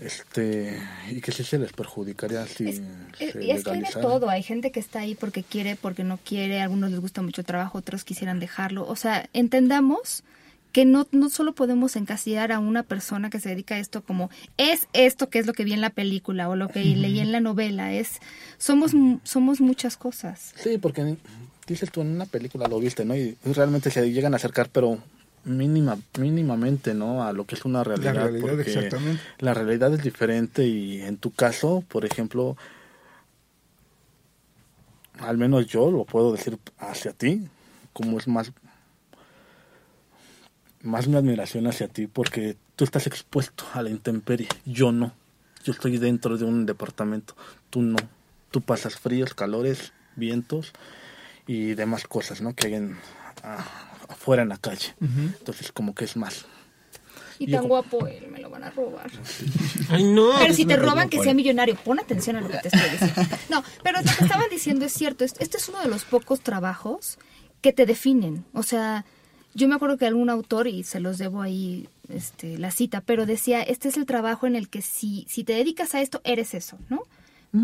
[0.00, 0.80] este
[1.10, 2.82] y que sí se les perjudicaría si Es,
[3.18, 4.28] se y es que hay de todo.
[4.30, 6.60] Hay gente que está ahí porque quiere, porque no quiere.
[6.60, 8.86] A algunos les gusta mucho el trabajo, otros quisieran dejarlo.
[8.86, 10.24] O sea, entendamos
[10.72, 14.30] que no, no solo podemos encasillar a una persona que se dedica a esto como
[14.56, 17.32] es esto que es lo que vi en la película o lo que leí en
[17.32, 17.92] la novela.
[17.92, 18.20] Es
[18.58, 18.92] somos
[19.24, 20.54] somos muchas cosas.
[20.56, 21.16] Sí, porque
[21.66, 23.16] dices tú en una película lo viste, ¿no?
[23.16, 24.98] Y realmente se llegan a acercar, pero
[25.44, 27.24] mínima, mínimamente, ¿no?
[27.24, 28.14] A lo que es una realidad.
[28.14, 29.22] realidad, porque exactamente.
[29.38, 32.56] La realidad es diferente y en tu caso, por ejemplo,
[35.18, 37.48] al menos yo lo puedo decir hacia ti,
[37.92, 38.52] como es más
[40.82, 45.12] más mi admiración hacia ti porque tú estás expuesto a la intemperie, yo no.
[45.62, 47.36] Yo estoy dentro de un departamento,
[47.68, 47.98] tú no.
[48.50, 50.72] Tú pasas fríos, calores, vientos
[51.46, 52.54] y demás cosas, ¿no?
[52.54, 52.96] Que hay en,
[53.44, 54.94] ah, afuera en la calle.
[55.00, 56.46] Entonces como que es más.
[57.38, 59.10] Y tan guapo él, me lo van a robar.
[59.88, 60.32] Ay, no.
[60.38, 61.74] Pero si te roban, que sea millonario.
[61.76, 63.36] Pon atención a lo que te estoy diciendo.
[63.50, 65.24] No, pero lo que estaban diciendo es cierto.
[65.24, 67.18] Este este es uno de los pocos trabajos
[67.62, 68.44] que te definen.
[68.52, 69.06] O sea,
[69.54, 73.24] yo me acuerdo que algún autor, y se los debo ahí este, la cita, pero
[73.24, 76.52] decía, este es el trabajo en el que si, si te dedicas a esto, eres
[76.54, 77.02] eso, ¿no?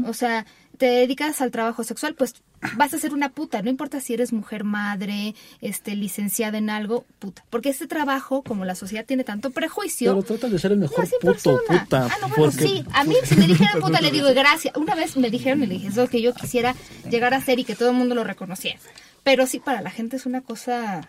[0.04, 2.34] O sea, te dedicas al trabajo sexual, pues
[2.76, 7.04] vas a ser una puta, no importa si eres mujer madre, este, licenciada en algo,
[7.18, 7.44] puta.
[7.50, 11.04] Porque este trabajo, como la sociedad tiene tanto prejuicio, Pero trata de ser el mejor
[11.08, 11.82] puto, persona.
[11.82, 12.06] puta.
[12.06, 12.84] Ah, no, bueno, porque sí.
[12.92, 14.76] A mí, si me dijeran puta, le digo gracias.
[14.76, 16.74] Una vez me dijeron y le dije, es lo que yo quisiera
[17.10, 18.78] llegar a hacer y que todo el mundo lo reconociera.
[19.22, 21.08] Pero sí, para la gente es una cosa.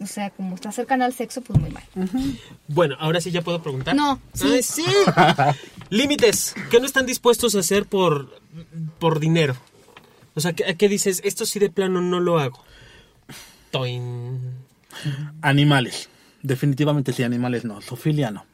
[0.00, 1.84] O sea, como está cercana al sexo, pues muy mal.
[2.68, 3.94] Bueno, ahora sí ya puedo preguntar.
[3.94, 4.48] No, sí.
[4.52, 4.84] Ay, sí.
[5.90, 8.40] Límites que no están dispuestos a hacer por,
[8.98, 9.56] por dinero.
[10.34, 11.20] O sea, ¿qué, qué dices?
[11.24, 12.64] Esto sí de plano no lo hago.
[13.70, 14.40] Toin.
[15.42, 16.08] Animales.
[16.42, 17.80] Definitivamente sí, animales no.
[17.80, 18.44] Sofilia no.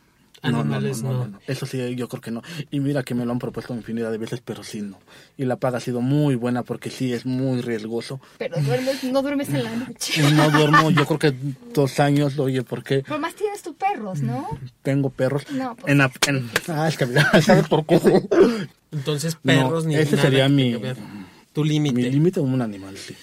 [0.42, 1.18] No, no, no, Animales no, no.
[1.18, 1.40] no, no.
[1.46, 2.42] Eso sí, yo creo que no.
[2.70, 4.98] Y mira que me lo han propuesto infinidad de veces, pero sí no.
[5.36, 8.20] Y la paga ha sido muy buena porque sí es muy riesgoso.
[8.38, 10.22] Pero duermes, no duermes en la noche.
[10.34, 11.34] No duermo, yo creo que
[11.74, 14.46] dos años, oye, porque Pero más tienes tus perros, ¿no?
[14.82, 15.44] tengo perros.
[15.52, 18.00] No, pues, en, la- en- ah, es que mira, ¿sabes por qué?
[18.92, 20.80] Entonces, perros No, ni ese nada sería mi-.
[21.52, 22.10] Tu Mi límite.
[22.10, 23.14] límite es un animal, sí.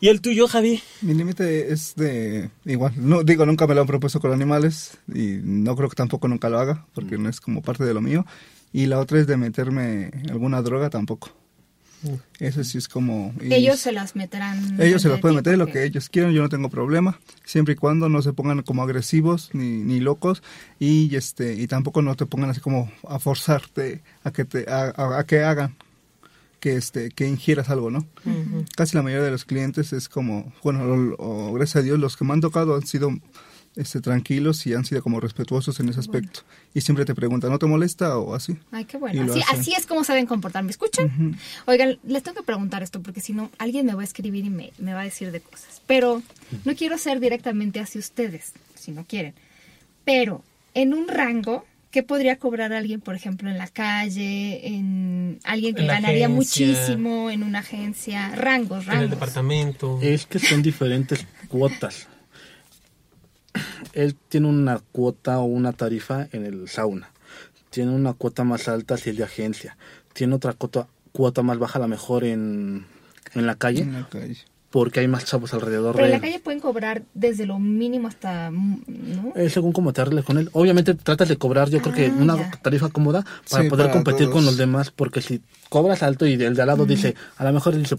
[0.00, 0.80] ¿Y el tuyo, Javi?
[1.02, 5.38] Mi límite es de igual, no digo nunca me lo han propuesto con animales y
[5.42, 8.24] no creo que tampoco nunca lo haga porque no es como parte de lo mío
[8.72, 11.30] y la otra es de meterme alguna droga tampoco.
[12.38, 14.80] Eso sí es como y Ellos se las meterán.
[14.80, 17.76] ellos se las pueden meter lo que ellos quieran, yo no tengo problema, siempre y
[17.76, 20.44] cuando no se pongan como agresivos ni, ni locos
[20.78, 24.92] y este y tampoco no te pongan así como a forzarte a que te a,
[24.96, 25.74] a- a que hagan
[26.60, 28.06] que este que ingieras algo, ¿no?
[28.76, 32.24] Casi la mayoría de los clientes es como, bueno, lo- gracias a Dios los que
[32.24, 33.10] me han tocado han sido
[33.76, 36.40] este tranquilos y han sido como respetuosos en ese aspecto
[36.74, 38.56] y siempre te preguntan, ¿no te molesta o así?
[38.72, 39.20] Ay, qué bueno.
[39.32, 40.64] Así, así es como saben comportar.
[40.64, 41.36] ¿Me escuchan?
[41.66, 44.50] Oigan, les tengo que preguntar esto porque si no, alguien me va a escribir y
[44.50, 45.80] me, me va a decir de cosas.
[45.86, 46.22] Pero
[46.64, 49.34] no quiero ser directamente hacia ustedes, si no quieren.
[50.04, 50.42] Pero
[50.74, 55.82] en un rango, ¿Qué podría cobrar alguien, por ejemplo, en la calle, en alguien que
[55.82, 56.66] En ganaría agencia.
[56.66, 58.28] muchísimo en una agencia?
[58.36, 59.10] Rangos, En el rangos.
[59.10, 59.98] departamento.
[60.02, 62.08] Es que son diferentes cuotas.
[63.94, 67.10] Él tiene una cuota o una tarifa en el sauna.
[67.70, 69.76] Tiene una cuota más alta si es de agencia.
[70.12, 72.86] Tiene otra cuota, cuota más baja a lo mejor en,
[73.34, 74.36] en la calle En la calle.
[74.70, 78.08] Porque hay más chavos alrededor Pero de en la calle pueden cobrar desde lo mínimo
[78.08, 79.32] hasta, ¿no?
[79.34, 80.50] Es según cómo te arregles con él.
[80.52, 82.50] Obviamente tratas de cobrar, yo creo que Ah, una ya.
[82.62, 84.34] tarifa cómoda para Sí, poder para competir todos.
[84.34, 85.40] con los demás, porque si
[85.70, 87.96] cobras alto y el de al lado dice, a lo mejor él dice,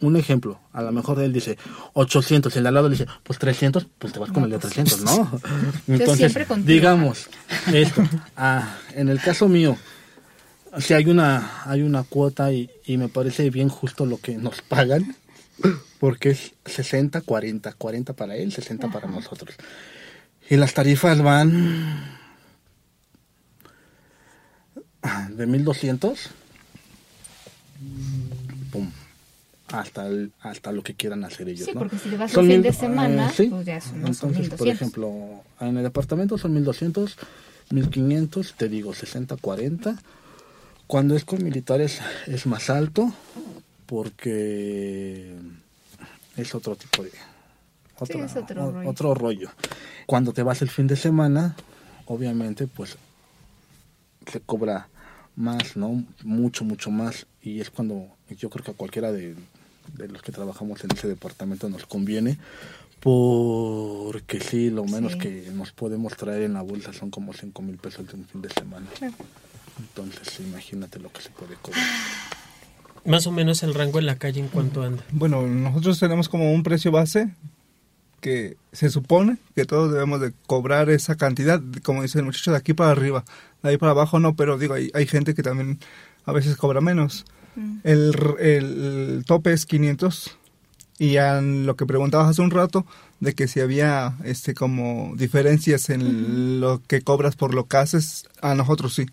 [0.00, 1.58] un ejemplo, a lo mejor él dice
[1.92, 4.52] 800 y el de al lado dice, pues 300, pues te vas con No, el
[4.52, 5.12] de pues, 300, ¿no?
[5.84, 6.66] siempre Entonces, contigo.
[6.74, 7.26] digamos,
[7.74, 8.02] esto,
[8.38, 9.76] ah, en el caso mío,
[10.78, 14.62] si hay una, hay una cuota y, y me parece bien justo lo que nos
[14.62, 15.14] pagan,
[16.00, 19.54] porque es 60, 40, 40 para él, 60 para nosotros.
[20.48, 22.18] Y las tarifas van
[25.30, 26.30] de 1200
[28.72, 28.90] pum,
[29.68, 31.66] hasta, el- hasta lo que quieran hacer ellos.
[31.66, 31.80] Sí, ¿no?
[31.80, 33.46] porque si te vas Son un fin mil- de semana, eh, sí.
[33.48, 34.74] pues ya son, no son Entonces, por 1200.
[34.74, 37.16] ejemplo, en el departamento son 1200,
[37.70, 39.96] 1500, te digo 60, 40.
[40.86, 43.12] Cuando es con militares es más alto
[43.86, 45.34] porque
[46.40, 47.10] es otro tipo de...
[48.06, 48.88] Sí, es otro o- rollo.
[48.90, 49.50] otro rollo.
[50.06, 51.54] Cuando te vas el fin de semana,
[52.06, 52.96] obviamente, pues
[54.30, 54.88] se cobra
[55.36, 56.02] más, ¿no?
[56.24, 57.26] Mucho, mucho más.
[57.42, 59.34] Y es cuando yo creo que a cualquiera de,
[59.94, 62.38] de los que trabajamos en ese departamento nos conviene.
[63.00, 65.18] Porque sí, lo menos Sí.
[65.18, 68.42] que nos podemos traer en la bolsa son como 5 mil pesos de un fin
[68.42, 68.86] de semana.
[68.98, 69.14] Claro.
[69.78, 71.82] Entonces, imagínate lo que se puede cobrar.
[73.04, 75.02] Más o menos el rango en la calle en cuanto anda.
[75.10, 77.30] Bueno, nosotros tenemos como un precio base
[78.20, 82.58] que se supone que todos debemos de cobrar esa cantidad, como dice el muchacho, de
[82.58, 83.24] aquí para arriba,
[83.62, 85.78] de ahí para abajo no, pero digo, hay, hay gente que también
[86.26, 87.24] a veces cobra menos.
[87.56, 87.78] Mm.
[87.82, 90.36] El, r- el tope es 500
[90.98, 92.84] y a lo que preguntabas hace un rato
[93.20, 98.26] de que si había este como diferencias en lo que cobras por lo que haces,
[98.42, 99.06] a nosotros sí.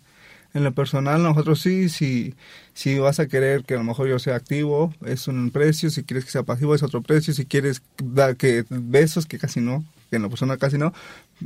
[0.58, 2.34] En lo personal, nosotros sí, si,
[2.74, 6.02] si vas a querer que a lo mejor yo sea activo, es un precio, si
[6.02, 9.84] quieres que sea pasivo es otro precio, si quieres dar que besos, que casi no,
[10.10, 10.92] que en la persona casi no,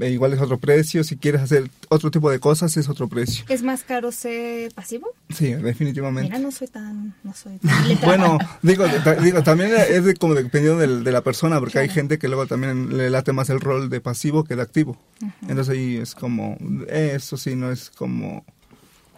[0.00, 3.44] eh, igual es otro precio, si quieres hacer otro tipo de cosas es otro precio.
[3.50, 5.08] ¿Es más caro ser pasivo?
[5.28, 6.30] Sí, definitivamente.
[6.30, 7.14] Mira, no soy tan...
[7.22, 8.06] No soy tan letrada.
[8.16, 8.86] Bueno, digo,
[9.22, 12.46] digo también es de, como dependiendo del- de, la persona, porque hay gente que luego
[12.46, 14.96] también le late más el rol de pasivo que de activo.
[15.42, 16.56] Entonces ahí es como,
[16.88, 18.44] eso sí, no es como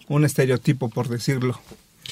[0.08, 1.60] un estereotipo, por decirlo.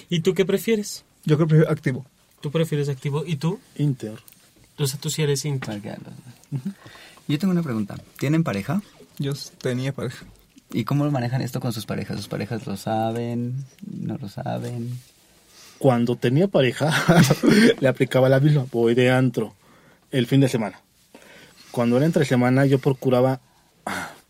[0.09, 1.05] ¿Y tú qué prefieres?
[1.25, 2.07] Yo creo que prefiero activo.
[2.41, 3.25] ¿Tú prefieres activo?
[3.27, 3.61] ¿Y tú?
[3.77, 4.19] Inter.
[4.79, 5.81] O sea, tú sí eres inter.
[7.29, 7.97] Yo tengo una pregunta.
[8.19, 8.83] ¿Tienen pareja?
[9.19, 10.27] Yo tenía pareja.
[10.73, 12.17] ¿Y cómo manejan esto con sus parejas?
[12.17, 13.65] ¿Sus parejas lo saben?
[13.87, 14.99] ¿No lo saben?
[15.79, 16.91] Cuando tenía pareja,
[17.81, 18.67] le aplicaba la misma.
[18.73, 19.55] Voy de antro
[20.11, 20.81] el fin de semana.
[21.71, 23.41] Cuando era entre semana, yo procuraba.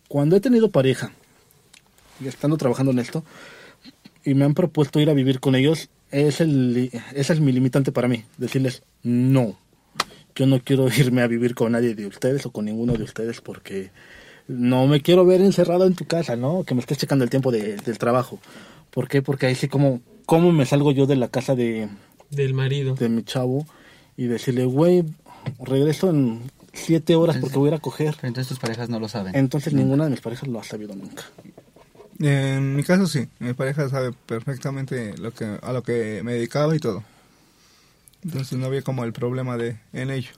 [0.09, 1.13] Cuando he tenido pareja,
[2.21, 3.25] y estando trabajando en esto,
[4.25, 7.53] y me han propuesto ir a vivir con ellos, es el, li- esa es mi
[7.53, 8.25] limitante para mí.
[8.39, 9.57] Decirles, no.
[10.35, 13.41] Yo no quiero irme a vivir con nadie de ustedes o con ninguno de ustedes
[13.41, 13.91] porque
[14.49, 16.65] no me quiero ver encerrado en tu casa, ¿no?
[16.65, 18.39] Que me estés checando el tiempo de- del trabajo.
[18.91, 19.23] ¿Por qué?
[19.23, 21.89] Porque ahí sí como, ¿cómo me salgo yo de la casa de,
[22.31, 22.95] Del marido.
[22.95, 23.67] de mi chavo
[24.17, 25.05] y decirle, güey,
[25.65, 26.41] regreso en
[26.75, 28.15] siete horas porque voy a ir a coger?
[28.17, 29.35] Pero entonces tus parejas no lo saben.
[29.35, 31.25] Entonces ninguna de mis parejas lo ha sabido nunca.
[32.25, 36.77] En mi caso sí, mi pareja sabe perfectamente lo que, a lo que me dedicaba
[36.77, 37.03] y todo.
[38.23, 40.31] Entonces no había como el problema de en ello.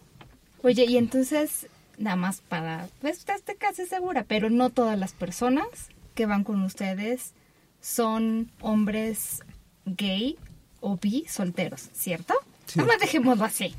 [0.63, 1.67] Oye, y entonces,
[1.99, 2.89] nada más para...
[3.03, 5.67] Pues esté casi segura, pero no todas las personas
[6.15, 7.35] que van con ustedes
[7.83, 9.43] son hombres
[9.85, 10.39] gay
[10.81, 12.33] o bi solteros, ¿cierto?
[12.77, 13.75] Nada más dejémoslo así.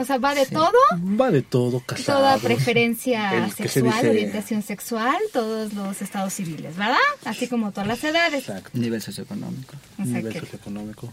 [0.00, 0.72] O sea, va de todo,
[1.20, 2.18] Va de todo, casado.
[2.20, 6.96] toda preferencia El sexual, dice- orientación sexual, todos los estados civiles, ¿verdad?
[7.24, 8.48] Así como todas las edades.
[8.48, 8.78] Exacto.
[8.78, 9.74] Nivel socioeconómico.
[10.00, 11.12] O sea Nivel que- socioeconómico.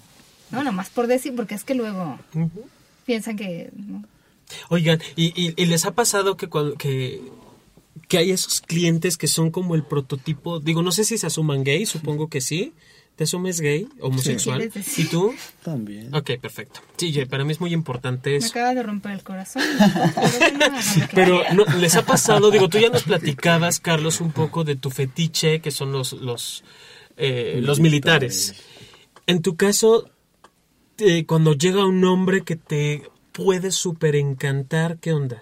[0.51, 2.17] no, nomás por decir, porque es que luego
[3.05, 3.69] piensan que...
[3.75, 4.03] ¿no?
[4.69, 7.21] Oigan, ¿y, y, y les ha pasado que, cuando- que,
[8.07, 10.59] que hay esos clientes que son como el prototipo?
[10.61, 12.71] Digo, no sé si se asuman gay, supongo que sí.
[13.17, 14.59] ¿Te asumes gay, homosexual?
[14.59, 15.05] ¿Quieres decir?
[15.05, 15.33] ¿Y tú?
[15.63, 16.13] También.
[16.13, 16.81] Ok, perfecto.
[16.97, 18.49] Sí, para mí es muy importante Me eso.
[18.49, 19.63] acaba de romper el corazón.
[21.15, 24.91] Pero no, les ha pasado, digo, tú ya nos platicabas, Carlos, un poco de tu
[24.91, 26.63] fetiche, que son los, los,
[27.17, 28.53] eh, los militares.
[29.25, 30.11] En tu caso,
[30.99, 33.01] eh, cuando llega un hombre que te
[33.31, 35.41] puede súper encantar, ¿qué onda?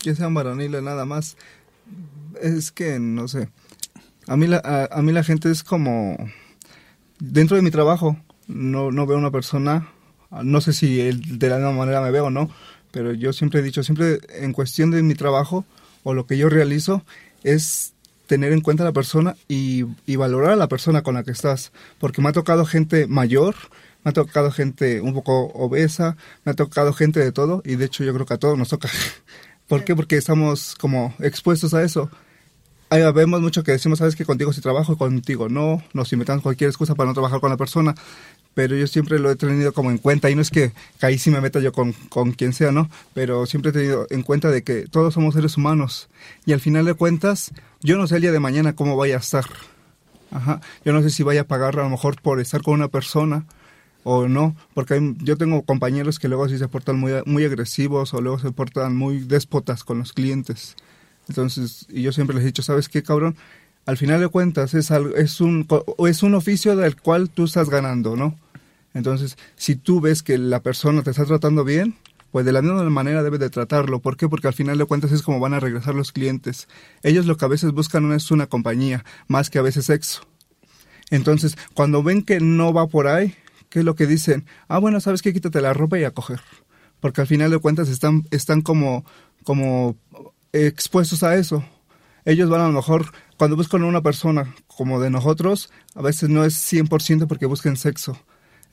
[0.00, 1.36] Que sean varoniles nada más.
[2.40, 3.48] Es que no sé.
[4.28, 6.16] A mí la, a, a mí la gente es como...
[7.20, 8.16] Dentro de mi trabajo,
[8.48, 9.88] no, no veo una persona,
[10.42, 12.50] no sé si él de la misma manera me veo o no,
[12.90, 15.64] pero yo siempre he dicho, siempre en cuestión de mi trabajo
[16.02, 17.04] o lo que yo realizo,
[17.44, 17.92] es
[18.26, 21.32] tener en cuenta a la persona y, y valorar a la persona con la que
[21.32, 21.72] estás.
[21.98, 23.54] Porque me ha tocado gente mayor,
[24.04, 27.86] me ha tocado gente un poco obesa, me ha tocado gente de todo y de
[27.86, 28.88] hecho yo creo que a todos nos toca.
[29.68, 29.94] ¿Por qué?
[29.94, 32.10] Porque estamos como expuestos a eso.
[32.90, 36.70] Vemos mucho que decimos, sabes que contigo sí trabajo y contigo no, nos inventamos cualquier
[36.70, 37.94] excusa para no trabajar con la persona,
[38.54, 41.16] pero yo siempre lo he tenido como en cuenta y no es que, que ahí
[41.16, 42.90] sí me meta yo con, con quien sea, ¿no?
[43.14, 46.08] Pero siempre he tenido en cuenta de que todos somos seres humanos
[46.46, 49.20] y al final de cuentas yo no sé el día de mañana cómo vaya a
[49.20, 49.44] estar.
[50.32, 50.60] Ajá.
[50.84, 53.44] Yo no sé si vaya a pagar a lo mejor por estar con una persona
[54.02, 58.14] o no, porque hay- yo tengo compañeros que luego sí se portan muy, muy agresivos
[58.14, 60.74] o luego se portan muy déspotas con los clientes.
[61.30, 63.36] Entonces, y yo siempre les he dicho, ¿sabes qué, cabrón?
[63.86, 65.64] Al final de cuentas es, algo, es, un,
[66.08, 68.36] es un oficio del cual tú estás ganando, ¿no?
[68.94, 71.94] Entonces, si tú ves que la persona te está tratando bien,
[72.32, 74.00] pues de la misma manera debes de tratarlo.
[74.00, 74.28] ¿Por qué?
[74.28, 76.66] Porque al final de cuentas es como van a regresar los clientes.
[77.04, 80.22] Ellos lo que a veces buscan no es una compañía, más que a veces sexo.
[81.10, 83.36] Entonces, cuando ven que no va por ahí,
[83.68, 84.46] ¿qué es lo que dicen?
[84.66, 85.32] Ah, bueno, ¿sabes qué?
[85.32, 86.40] Quítate la ropa y a coger.
[86.98, 89.04] Porque al final de cuentas están, están como,
[89.44, 89.96] como
[90.52, 91.64] expuestos a eso.
[92.24, 96.28] Ellos van a lo mejor, cuando buscan a una persona como de nosotros, a veces
[96.28, 98.18] no es 100% porque busquen sexo.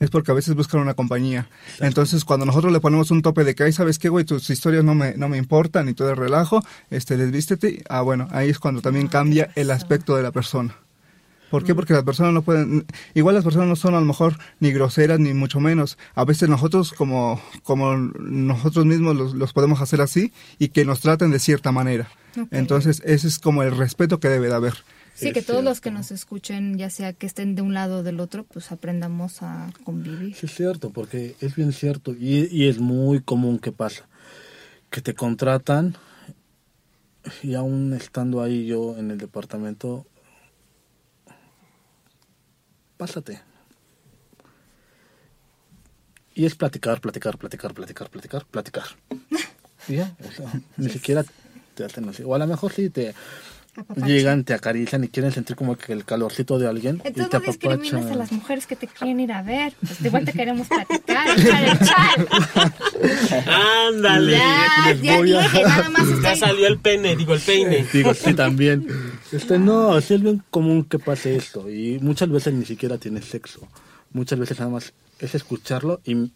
[0.00, 1.48] Es porque a veces buscan una compañía.
[1.80, 4.24] Entonces, cuando nosotros le ponemos un tope de que, ay, ¿sabes qué, güey?
[4.24, 7.82] Tus historias no me, no me importan y todo el relajo, este, desvístete.
[7.88, 10.76] Ah, bueno, ahí es cuando también cambia el aspecto de la persona.
[11.50, 11.74] ¿Por qué?
[11.74, 12.84] Porque las personas no pueden,
[13.14, 15.98] igual las personas no son a lo mejor ni groseras ni mucho menos.
[16.14, 21.00] A veces nosotros como, como nosotros mismos los, los podemos hacer así y que nos
[21.00, 22.08] traten de cierta manera.
[22.50, 24.74] Entonces ese es como el respeto que debe de haber.
[25.14, 28.02] Sí, que todos los que nos escuchen, ya sea que estén de un lado o
[28.04, 30.36] del otro, pues aprendamos a convivir.
[30.36, 34.06] Sí, es cierto, porque es bien cierto y, y es muy común que pasa.
[34.90, 35.96] Que te contratan
[37.42, 40.06] y aún estando ahí yo en el departamento,
[42.98, 43.40] pásate.
[46.34, 48.84] Y es platicar, platicar, platicar, platicar, platicar, platicar.
[49.88, 51.24] O sea, ni siquiera
[51.74, 52.22] te hacen así.
[52.22, 53.14] O a lo mejor sí te.
[54.06, 57.00] Llegan, te acarician y quieren sentir como que el calorcito de alguien.
[57.04, 57.44] y Entonces te no
[57.76, 59.72] discriminas a las mujeres que te quieren ir a ver.
[59.80, 62.26] Pues igual te queremos platicar, echar.
[63.46, 64.32] Ándale.
[64.38, 66.36] Ya, les ya voy a- dije, nada más Ya estoy...
[66.48, 67.86] salió el pene, digo el peine.
[67.92, 68.86] Digo, sí, también.
[69.32, 71.68] Este, no, sí es bien común que pase esto.
[71.70, 73.66] Y muchas veces ni siquiera tienes sexo.
[74.12, 76.30] Muchas veces nada más es escucharlo y,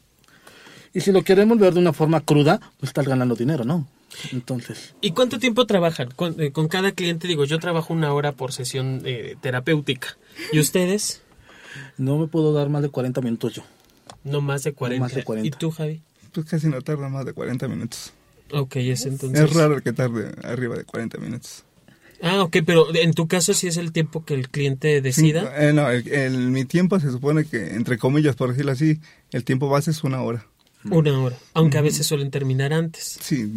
[0.92, 3.86] y si lo queremos ver de una forma cruda, pues estás ganando dinero, ¿no?
[4.32, 6.10] Entonces, ¿Y cuánto tiempo trabajan?
[6.14, 10.16] Con, eh, con cada cliente, digo, yo trabajo una hora por sesión eh, terapéutica.
[10.52, 11.22] ¿Y ustedes?
[11.96, 13.62] no me puedo dar más de 40 minutos yo.
[14.24, 15.00] No más de 40.
[15.04, 15.46] más de 40.
[15.48, 16.02] ¿Y tú, Javi?
[16.32, 18.12] Pues casi no tarda más de 40 minutos.
[18.52, 19.40] Ok, es entonces.
[19.40, 21.64] Es raro que tarde arriba de 40 minutos.
[22.22, 25.52] Ah, ok, pero en tu caso sí es el tiempo que el cliente decida.
[25.68, 29.00] Eh, no, el- el- mi tiempo se supone que, entre comillas, por decirlo así,
[29.32, 30.46] el tiempo base es una hora.
[30.84, 31.36] Una hora.
[31.54, 33.18] Aunque a veces suelen terminar antes.
[33.20, 33.50] Sí,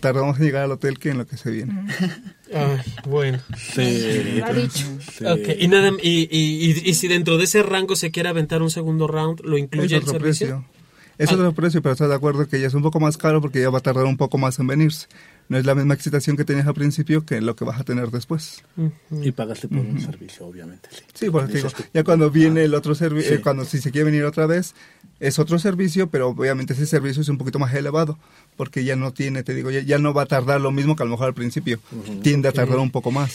[0.00, 1.74] tardamos en llegar al hotel que en lo que se viene.
[2.54, 3.38] Ay, bueno.
[3.56, 4.36] Sí.
[4.38, 4.84] Lo ha dicho.
[5.16, 5.24] Sí.
[5.24, 8.62] Ok, y nada, y, y, y, y si dentro de ese rango se quiere aventar
[8.62, 10.46] un segundo round, ¿lo incluye Es el otro servicio?
[10.46, 10.64] precio.
[11.18, 11.34] Es Ah.
[11.34, 13.70] otro precio, pero estás de acuerdo que ya es un poco más caro porque ya
[13.70, 15.08] va a tardar un poco más en venirse.
[15.48, 18.10] No es la misma excitación que tenías al principio que lo que vas a tener
[18.10, 18.62] después.
[19.10, 21.02] Y pagaste por un servicio, obviamente, sí.
[21.14, 23.42] Sí, por eso Dices digo, que- ya cuando viene el otro servicio, Sí.
[23.42, 24.74] cuando si se quiere venir otra vez,
[25.20, 28.18] es otro servicio, pero obviamente ese servicio es un poquito más elevado,
[28.56, 31.02] porque ya no tiene, te digo, ya, ya no va a tardar lo mismo que
[31.02, 31.80] a lo mejor al principio,
[32.22, 33.32] tiende a tardar un poco más.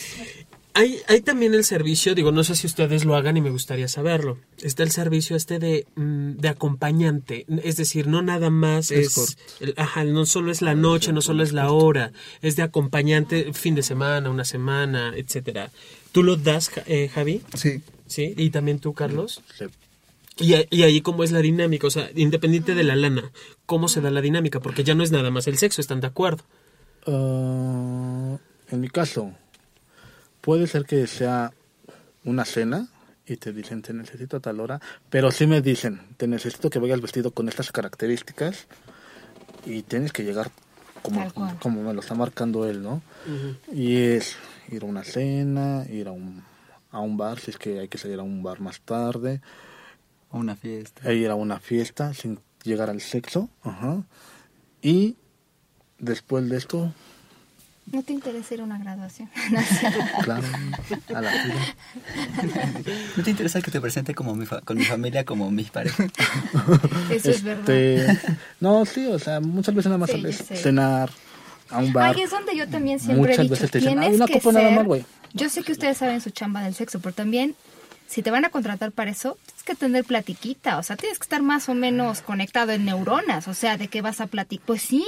[0.76, 3.88] Hay, hay también el servicio, digo, no sé si ustedes lo hagan y me gustaría
[3.88, 4.40] saberlo.
[4.60, 9.76] Está el servicio este de, mm, de acompañante, es decir, no nada más es, el-
[9.78, 12.12] ajá, no solo es la noche, no solo es la hora,
[12.42, 15.70] es de acompañante fin de semana, una semana, etcétera.
[16.12, 17.42] ¿Tú lo das, eh, Javi?
[17.56, 19.42] Sí, Sí, y también tú, Carlos.
[19.58, 19.66] Sí.
[20.38, 23.32] Y, a- y ahí cómo es la dinámica, o sea, independiente de la lana,
[23.68, 24.60] ¿cómo se da la dinámica?
[24.60, 26.44] Porque ya no es nada más el sexo, ¿están de acuerdo?
[27.06, 28.38] Ah,
[28.72, 29.32] en mi caso,
[30.44, 31.54] puede ser que sea
[32.26, 32.90] una cena
[33.26, 36.80] y te dicen te necesito a tal hora, pero sí me dicen te necesito que
[36.80, 38.68] vayas vestido con estas características
[39.66, 40.52] y tienes que llegar
[41.02, 43.02] como, como me lo está marcando él, ¿no?
[43.72, 44.36] Y es
[44.70, 46.44] ir a una cena, ir a un,
[46.92, 49.42] a un bar, si es que hay que salir a un bar más tarde,
[50.32, 51.10] O una fiesta.
[51.10, 54.04] e ir a una fiesta sin llegar al sexo, ajá.
[54.82, 55.16] Y
[56.00, 56.94] después de esto,
[57.92, 59.30] ¿No te interesa ir a una graduación?
[60.24, 60.44] Claro,
[61.14, 61.76] a la tuya.
[63.18, 66.06] ¿No te interesa que te presente como mi fa- con mi familia como mi pareja?
[67.12, 67.70] Eso es verdad.
[67.70, 68.20] Este,
[68.60, 70.56] no, sí, o sea, muchas veces nada más Sí, sales yo sé.
[70.56, 71.10] cenar
[71.70, 72.14] a un bar.
[72.16, 74.26] Ay, es donde yo también siempre he Muchas dicho, veces te dicen, tienes "Ay, una
[74.28, 75.06] que copa nada ser- más, güey".
[75.34, 77.56] Yo sé que ustedes saben su chamba del sexo, pero también,
[78.08, 81.24] si te van a contratar para eso, tienes que tener platiquita, o sea, tienes que
[81.24, 84.66] estar más o menos conectado en neuronas, o sea, de qué vas a platicar.
[84.68, 85.06] Pues sí,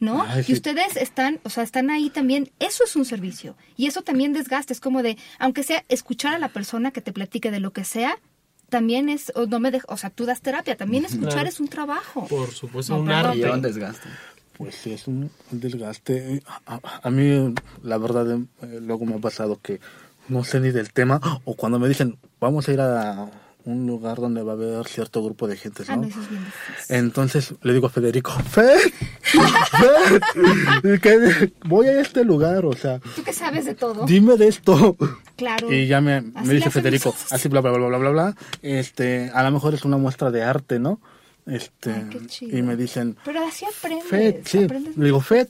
[0.00, 0.22] ¿no?
[0.22, 0.52] Ay, y sí.
[0.52, 3.56] ustedes están, o sea, están ahí también, eso es un servicio.
[3.76, 7.12] Y eso también desgasta, es como de, aunque sea escuchar a la persona que te
[7.12, 8.18] platique de lo que sea,
[8.68, 11.48] también es, o no me dej- o sea, tú das terapia, también escuchar Claro.
[11.48, 12.26] es un trabajo.
[12.28, 14.08] Por supuesto, No, un Y un desgaste.
[14.58, 16.42] Pues sí, es un un desgaste.
[16.66, 19.80] A, a- a mí, la verdad, eh, luego me ha pasado que
[20.28, 23.30] no sé ni del tema, o cuando me dicen, vamos a ir a
[23.70, 26.08] un lugar donde va a haber cierto grupo de gente, Ah, no, ¿no?
[26.08, 26.96] eso es bien difícil.
[26.96, 28.78] Entonces le digo a Federico, Fed,
[31.00, 34.04] Fed, voy a este lugar, o sea, Tú que sabes de todo.
[34.06, 34.96] dime de esto.
[35.36, 35.72] Claro.
[35.72, 39.42] Y ya me, me dice Federico, así bla, bla, bla, bla, bla, bla, este, a
[39.44, 41.00] lo mejor es una muestra de arte, ¿no?
[41.46, 42.58] Este, Ay, qué chido.
[42.58, 44.04] y me dicen, Pero así aprendes.
[44.06, 45.48] Fed, sí, aprendes le digo, Fed,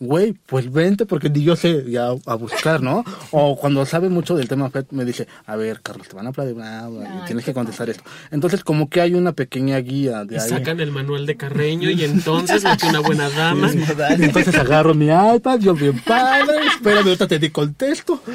[0.00, 3.04] güey, pues vente porque yo sé ya a buscar, ¿no?
[3.30, 6.30] O cuando sabe mucho del tema Fed me dice, a ver, Carlos, te van a
[6.30, 8.04] y Ay, tienes que contestar esto.
[8.30, 10.48] Entonces, como que hay una pequeña guía de Y ahí.
[10.48, 13.70] sacan el manual de Carreño y entonces lo que una buena dama.
[14.18, 18.22] Entonces agarro mi iPad, yo bien padre, espérame, ahorita te di contesto.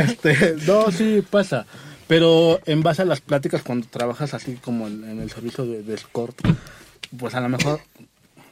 [0.00, 1.66] Este, no, sí, pasa.
[2.06, 5.82] Pero en base a las pláticas, cuando trabajas así como en, en el servicio de,
[5.82, 6.36] de escort,
[7.18, 7.80] pues a lo mejor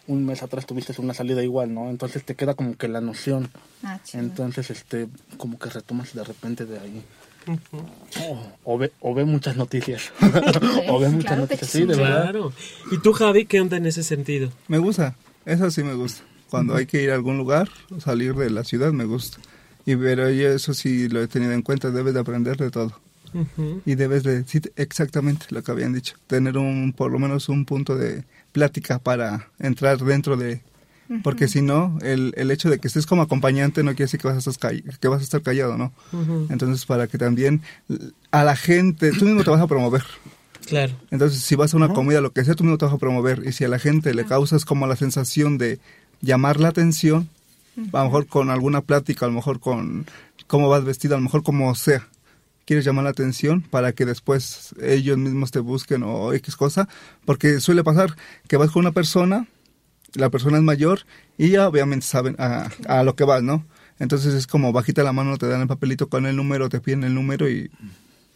[0.09, 1.89] un mes atrás tuviste una salida igual, ¿no?
[1.91, 3.51] Entonces te queda como que la noción.
[3.85, 4.01] Ah.
[4.15, 5.07] Entonces, este,
[5.37, 7.05] como que retomas de repente de ahí.
[8.21, 10.13] o, o ve, o ve muchas noticias.
[10.89, 12.23] o ve muchas Claro, noticias, sí, de verdad.
[12.23, 12.53] Claro.
[12.91, 14.51] ¿Y tú, Javi, qué onda en ese sentido?
[14.67, 16.23] Me gusta, eso sí me gusta.
[16.51, 19.39] Cuando hay que ir a algún lugar, o salir de la ciudad, me gusta.
[19.85, 22.99] Y pero yo eso sí lo he tenido en cuenta, debes de aprender de todo.
[23.85, 27.67] Y debes de, sí, exactamente lo que habían dicho, tener un, por lo menos un
[27.67, 30.63] punto de plática para entrar dentro de...
[31.25, 34.29] Porque si no, el, el hecho de que estés como acompañante no quiere decir que
[34.29, 35.91] vas a estar, call- que vas a estar callado, ¿no?
[36.51, 37.63] Entonces, para que también
[38.31, 40.03] a la gente, tú mismo te vas a promover.
[40.67, 40.93] Claro.
[41.11, 43.43] Entonces, si vas a una comida, lo que sea, tú mismo te vas a promover.
[43.47, 45.81] Y si a la gente le causas como la sensación de
[46.21, 47.31] llamar la atención,
[47.95, 50.05] a lo mejor con alguna plática, a lo mejor con
[50.47, 52.07] cómo vas vestido, a lo mejor como sea,
[52.69, 56.87] quieres llamar la atención para que después ellos mismos te busquen o X cosa,
[57.25, 58.15] porque suele pasar
[58.47, 59.47] que vas con una persona,
[60.15, 61.01] la persona es mayor
[61.39, 63.65] y ya obviamente saben a, a lo que vas, ¿no?
[63.99, 67.05] Entonces es como bajita la mano, te dan el papelito con el número, te piden
[67.05, 67.71] el número y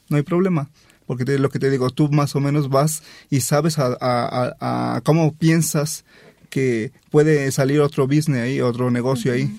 [0.08, 0.70] no hay problema.
[1.06, 4.56] Porque te- lo que te digo, tú más o menos vas y sabes a, a-
[4.96, 6.04] a- cómo piensas
[6.48, 9.50] que puede salir otro business ahí, otro negocio ahí.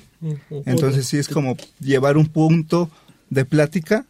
[0.65, 2.89] Entonces sí es como llevar un punto
[3.29, 4.05] de plática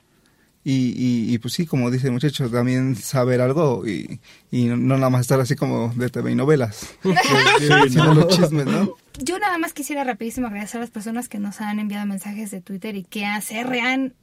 [0.66, 4.20] y, y, y, pues sí, como dice el muchacho, también saber algo y,
[4.52, 6.96] y no no nada más estar así como de TV y novelas.
[7.84, 8.94] Diciendo los chismes, ¿no?
[9.20, 12.62] Yo nada más quisiera rapidísimo agradecer a las personas que nos han enviado mensajes de
[12.62, 14.14] Twitter y que se re- han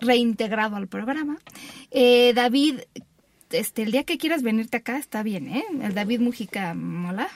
[0.00, 1.38] reintegrado al programa.
[1.90, 2.80] Eh, David,
[3.50, 5.64] este, el día que quieras venirte acá está bien, ¿eh?
[5.82, 7.28] El David Mujica, mola.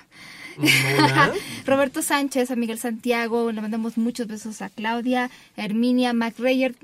[1.66, 6.74] Roberto Sánchez, a Miguel Santiago, le mandamos muchos besos a Claudia, a Herminia, Mac Reyer,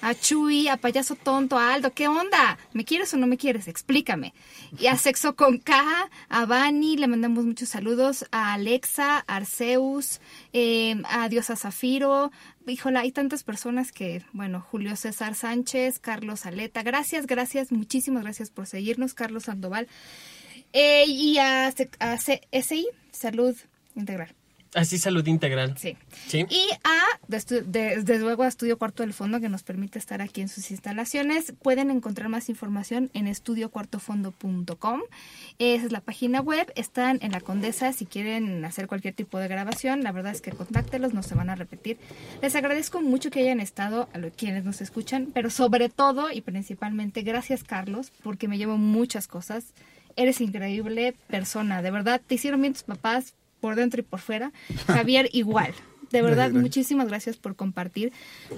[0.00, 2.58] a Chuy, a Payaso Tonto, a Aldo, ¿qué onda?
[2.72, 3.68] ¿Me quieres o no me quieres?
[3.68, 4.34] Explícame.
[4.78, 10.20] Y a Sexo con K, a Vani, le mandamos muchos saludos, a Alexa, a Arceus,
[10.52, 12.30] eh, a Diosa Zafiro.
[12.66, 18.50] Híjola, hay tantas personas que, bueno, Julio César Sánchez, Carlos Aleta, gracias, gracias, muchísimas gracias
[18.50, 19.88] por seguirnos, Carlos Sandoval.
[20.72, 23.56] Eh, y a, a CSI, Salud
[23.94, 24.34] Integral.
[24.76, 25.74] Así salud integral.
[25.78, 25.96] Sí.
[26.28, 26.44] Sí.
[26.50, 30.42] Y a, desde, desde luego, a Estudio Cuarto del Fondo, que nos permite estar aquí
[30.42, 31.54] en sus instalaciones.
[31.62, 35.00] Pueden encontrar más información en estudiocuartofondo.com.
[35.58, 36.70] Esa es la página web.
[36.76, 40.02] Están en la Condesa si quieren hacer cualquier tipo de grabación.
[40.02, 41.96] La verdad es que contáctelos, no se van a repetir.
[42.42, 46.42] Les agradezco mucho que hayan estado, a los quienes nos escuchan, pero sobre todo y
[46.42, 49.72] principalmente, gracias, Carlos, porque me llevo muchas cosas.
[50.16, 52.20] Eres increíble persona, de verdad.
[52.26, 54.52] Te hicieron bien tus papás por dentro y por fuera.
[54.86, 55.72] Javier igual.
[56.10, 56.62] De verdad, Gracias, gracias.
[56.62, 58.12] muchísimas gracias por compartir,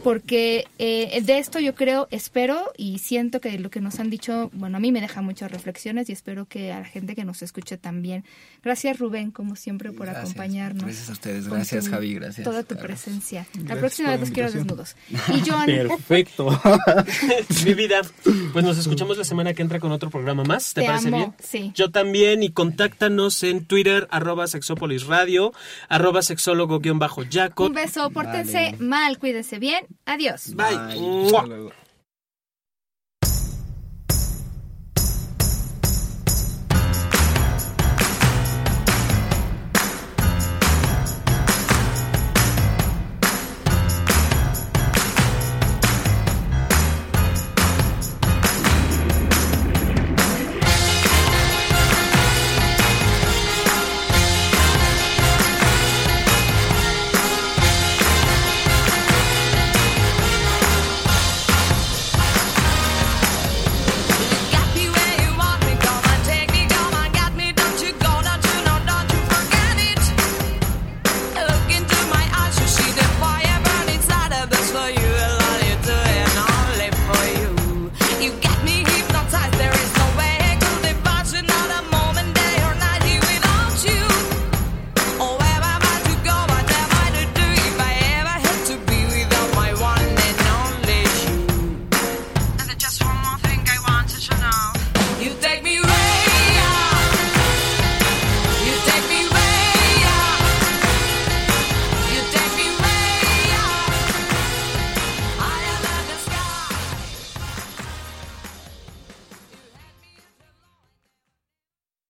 [0.05, 4.51] porque eh, de esto yo creo, espero y siento que lo que nos han dicho,
[4.53, 7.43] bueno, a mí me deja muchas reflexiones y espero que a la gente que nos
[7.43, 8.25] escuche también.
[8.63, 10.25] Gracias Rubén, como siempre, por Gracias.
[10.25, 10.85] acompañarnos.
[10.85, 11.49] Gracias a ustedes.
[11.49, 12.87] Gracias, tu- Javi, gracias, Toda tu claro.
[12.89, 13.47] presencia.
[13.67, 14.97] La próxima vez los quiero desnudos.
[15.11, 16.49] Y John, Perfecto.
[17.65, 18.01] Mi vida,
[18.53, 20.75] pues nos escuchamos la semana que entra con otro programa más.
[20.75, 21.35] ¿Te, Te parece amo, bien?
[21.39, 21.73] sí.
[21.75, 25.53] Yo también y contáctanos en Twitter, arroba sexópolis radio,
[25.89, 26.81] arroba sexólogo
[27.59, 28.77] un beso, pórtense Vale.
[28.79, 29.87] mal, cuídense bien.
[30.07, 30.55] Adiós.
[30.55, 31.88] Bye.